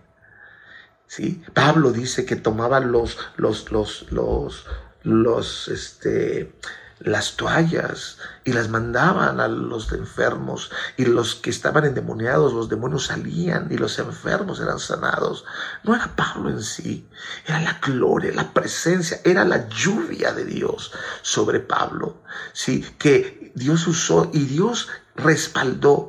¿Sí? 1.06 1.42
Pablo 1.54 1.92
dice 1.92 2.24
que 2.24 2.36
tomaba 2.36 2.80
los, 2.80 3.18
los, 3.36 3.70
los, 3.70 4.10
los, 4.10 4.66
los, 5.02 5.68
este, 5.68 6.52
las 6.98 7.36
toallas 7.36 8.18
y 8.44 8.52
las 8.52 8.68
mandaban 8.68 9.40
a 9.40 9.48
los 9.48 9.92
enfermos 9.92 10.70
y 10.96 11.04
los 11.04 11.34
que 11.34 11.50
estaban 11.50 11.84
endemoniados, 11.84 12.54
los 12.54 12.68
demonios 12.68 13.06
salían 13.06 13.68
y 13.70 13.76
los 13.76 13.98
enfermos 13.98 14.60
eran 14.60 14.78
sanados. 14.78 15.44
No 15.84 15.94
era 15.94 16.16
Pablo 16.16 16.48
en 16.48 16.62
sí, 16.62 17.06
era 17.46 17.60
la 17.60 17.78
gloria, 17.80 18.32
la 18.32 18.52
presencia, 18.52 19.20
era 19.24 19.44
la 19.44 19.68
lluvia 19.68 20.32
de 20.32 20.44
Dios 20.44 20.92
sobre 21.22 21.60
Pablo, 21.60 22.22
sí, 22.52 22.84
que 22.98 23.52
Dios 23.54 23.86
usó 23.86 24.30
y 24.32 24.44
Dios 24.46 24.88
respaldó. 25.14 26.08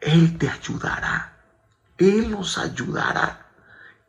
Él 0.00 0.36
te 0.38 0.48
ayudará, 0.48 1.38
Él 1.96 2.30
nos 2.30 2.58
ayudará. 2.58 3.42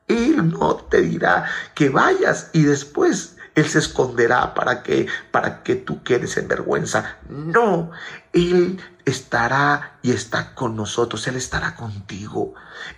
Él 0.08 0.52
no 0.52 0.76
te 0.76 1.02
dirá 1.02 1.50
que 1.76 1.90
vayas 1.90 2.50
y 2.54 2.64
después 2.64 3.37
él 3.58 3.68
se 3.68 3.80
esconderá 3.80 4.54
para 4.54 4.84
que, 4.84 5.08
para 5.32 5.64
que 5.64 5.74
tú 5.76 6.04
quedes 6.04 6.38
en 6.38 6.48
vergüenza. 6.48 7.18
No, 7.28 7.90
Él 8.32 8.80
estará 9.04 9.98
y 10.04 10.12
está 10.12 10.54
con 10.54 10.76
nosotros. 10.76 11.28
Él 11.28 11.38
estará 11.38 11.76
contigo. 11.76 12.54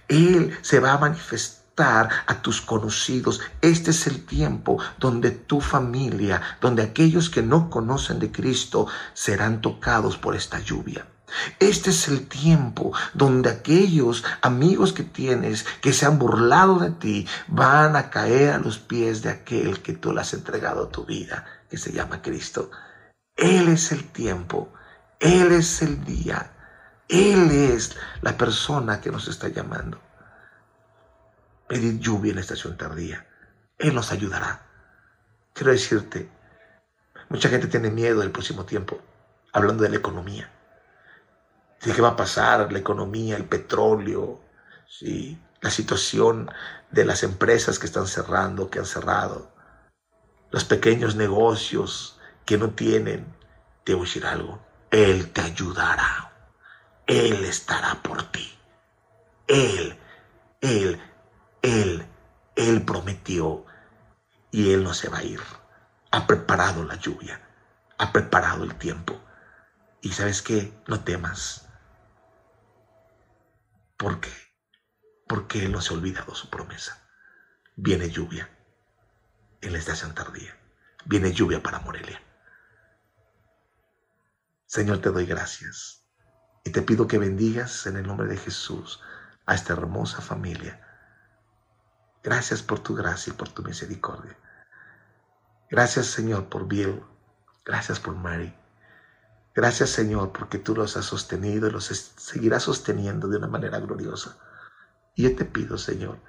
Él 0.09 0.57
se 0.61 0.81
va 0.81 0.91
a 0.91 0.97
manifestar 0.97 2.09
a 2.27 2.41
tus 2.41 2.59
conocidos. 2.59 3.39
Este 3.61 3.91
es 3.91 4.05
el 4.07 4.25
tiempo 4.25 4.79
donde 4.97 5.31
tu 5.31 5.61
familia, 5.61 6.41
donde 6.59 6.83
aquellos 6.83 7.29
que 7.29 7.41
no 7.41 7.69
conocen 7.69 8.19
de 8.19 8.29
Cristo 8.29 8.87
serán 9.13 9.61
tocados 9.61 10.17
por 10.17 10.35
esta 10.35 10.59
lluvia. 10.59 11.05
Este 11.59 11.91
es 11.91 12.07
el 12.07 12.27
tiempo 12.27 12.93
donde 13.13 13.49
aquellos 13.49 14.23
amigos 14.41 14.93
que 14.93 15.03
tienes 15.03 15.65
que 15.81 15.93
se 15.93 16.05
han 16.05 16.19
burlado 16.19 16.79
de 16.79 16.91
ti 16.91 17.27
van 17.47 17.95
a 17.95 18.09
caer 18.09 18.53
a 18.53 18.59
los 18.59 18.79
pies 18.79 19.21
de 19.21 19.29
aquel 19.29 19.81
que 19.81 19.93
tú 19.93 20.13
le 20.13 20.21
has 20.21 20.33
entregado 20.33 20.87
tu 20.87 21.05
vida, 21.05 21.45
que 21.69 21.77
se 21.77 21.91
llama 21.91 22.21
Cristo. 22.21 22.71
Él 23.35 23.69
es 23.69 23.91
el 23.91 24.05
tiempo, 24.11 24.73
Él 25.19 25.51
es 25.51 25.81
el 25.81 26.03
día, 26.03 26.51
Él 27.07 27.51
es 27.51 27.95
la 28.21 28.37
persona 28.37 29.01
que 29.01 29.11
nos 29.11 29.27
está 29.27 29.47
llamando. 29.47 29.99
Pedir 31.67 31.99
lluvia 31.99 32.31
en 32.31 32.35
la 32.35 32.41
estación 32.41 32.77
tardía, 32.77 33.27
Él 33.77 33.93
nos 33.93 34.11
ayudará. 34.11 34.65
Quiero 35.53 35.71
decirte, 35.71 36.29
mucha 37.29 37.49
gente 37.49 37.67
tiene 37.67 37.91
miedo 37.91 38.19
del 38.21 38.31
próximo 38.31 38.65
tiempo, 38.65 38.99
hablando 39.53 39.83
de 39.83 39.89
la 39.89 39.97
economía 39.97 40.51
qué 41.79 42.01
va 42.01 42.09
a 42.09 42.15
pasar, 42.15 42.71
la 42.71 42.79
economía, 42.79 43.37
el 43.37 43.45
petróleo, 43.45 44.39
¿sí? 44.87 45.39
la 45.61 45.69
situación 45.69 46.51
de 46.91 47.05
las 47.05 47.23
empresas 47.23 47.79
que 47.79 47.85
están 47.85 48.07
cerrando, 48.07 48.69
que 48.69 48.79
han 48.79 48.85
cerrado, 48.85 49.51
los 50.51 50.65
pequeños 50.65 51.15
negocios 51.15 52.19
que 52.45 52.57
no 52.57 52.71
tienen. 52.71 53.25
Te 53.83 53.93
voy 53.93 54.03
a 54.03 54.05
decir 54.05 54.25
algo, 54.25 54.59
Él 54.91 55.31
te 55.31 55.41
ayudará, 55.41 56.31
Él 57.07 57.45
estará 57.45 57.95
por 58.01 58.23
ti. 58.23 58.53
Él, 59.47 59.97
Él, 60.61 61.01
Él, 61.61 62.05
Él 62.55 62.81
prometió 62.83 63.65
y 64.51 64.73
Él 64.73 64.83
no 64.83 64.93
se 64.93 65.09
va 65.09 65.19
a 65.19 65.23
ir. 65.23 65.41
Ha 66.11 66.27
preparado 66.27 66.83
la 66.83 66.95
lluvia, 66.95 67.41
ha 67.97 68.11
preparado 68.11 68.63
el 68.63 68.75
tiempo. 68.75 69.19
Y 70.01 70.11
sabes 70.11 70.41
qué, 70.41 70.73
no 70.87 71.01
temas 71.01 71.68
¿Por 73.99 74.21
qué? 74.21 74.31
Porque 75.27 75.65
Él 75.65 75.73
no 75.73 75.81
se 75.81 75.93
ha 75.93 75.97
olvidado 75.97 76.33
su 76.33 76.49
promesa. 76.49 77.05
Viene 77.75 78.09
lluvia 78.09 78.49
en 79.59 79.73
la 79.73 79.77
estación 79.77 80.15
tardía. 80.15 80.57
Viene 81.03 81.33
lluvia 81.33 81.61
para 81.61 81.79
Morelia. 81.79 82.23
Señor, 84.65 84.99
te 85.01 85.09
doy 85.09 85.25
gracias 85.25 86.05
y 86.63 86.69
te 86.69 86.81
pido 86.81 87.07
que 87.07 87.17
bendigas 87.17 87.87
en 87.87 87.97
el 87.97 88.07
nombre 88.07 88.29
de 88.29 88.37
Jesús 88.37 89.01
a 89.45 89.53
esta 89.53 89.73
hermosa 89.73 90.21
familia. 90.21 90.79
Gracias 92.23 92.63
por 92.63 92.79
tu 92.79 92.95
gracia 92.95 93.33
y 93.33 93.35
por 93.35 93.49
tu 93.49 93.63
misericordia. 93.63 94.37
Gracias, 95.69 96.05
Señor, 96.07 96.47
por 96.47 96.69
Bill. 96.69 97.03
Gracias 97.65 97.99
por 97.99 98.15
Mary. 98.15 98.55
Gracias, 99.53 99.89
Señor, 99.89 100.31
porque 100.31 100.59
tú 100.59 100.75
los 100.75 100.95
has 100.95 101.05
sostenido 101.05 101.67
y 101.67 101.71
los 101.71 101.85
seguirás 101.85 102.63
sosteniendo 102.63 103.27
de 103.27 103.37
una 103.37 103.47
manera 103.47 103.79
gloriosa. 103.79 104.37
Y 105.15 105.23
yo 105.23 105.35
te 105.35 105.45
pido, 105.45 105.77
Señor, 105.77 106.19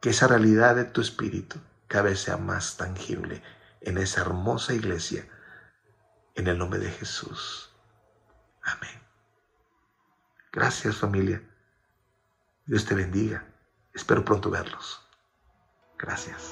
que 0.00 0.10
esa 0.10 0.26
realidad 0.26 0.76
de 0.76 0.84
tu 0.84 1.00
espíritu 1.00 1.58
cada 1.86 2.04
vez 2.04 2.20
sea 2.20 2.36
más 2.36 2.76
tangible 2.76 3.42
en 3.80 3.98
esa 3.98 4.22
hermosa 4.22 4.74
iglesia 4.74 5.28
en 6.34 6.48
el 6.48 6.58
nombre 6.58 6.80
de 6.80 6.90
Jesús. 6.90 7.70
Amén. 8.62 9.00
Gracias 10.52 10.96
familia. 10.96 11.42
Dios 12.66 12.84
te 12.86 12.94
bendiga. 12.94 13.46
Espero 13.92 14.24
pronto 14.24 14.50
verlos. 14.50 15.00
Gracias. 15.98 16.50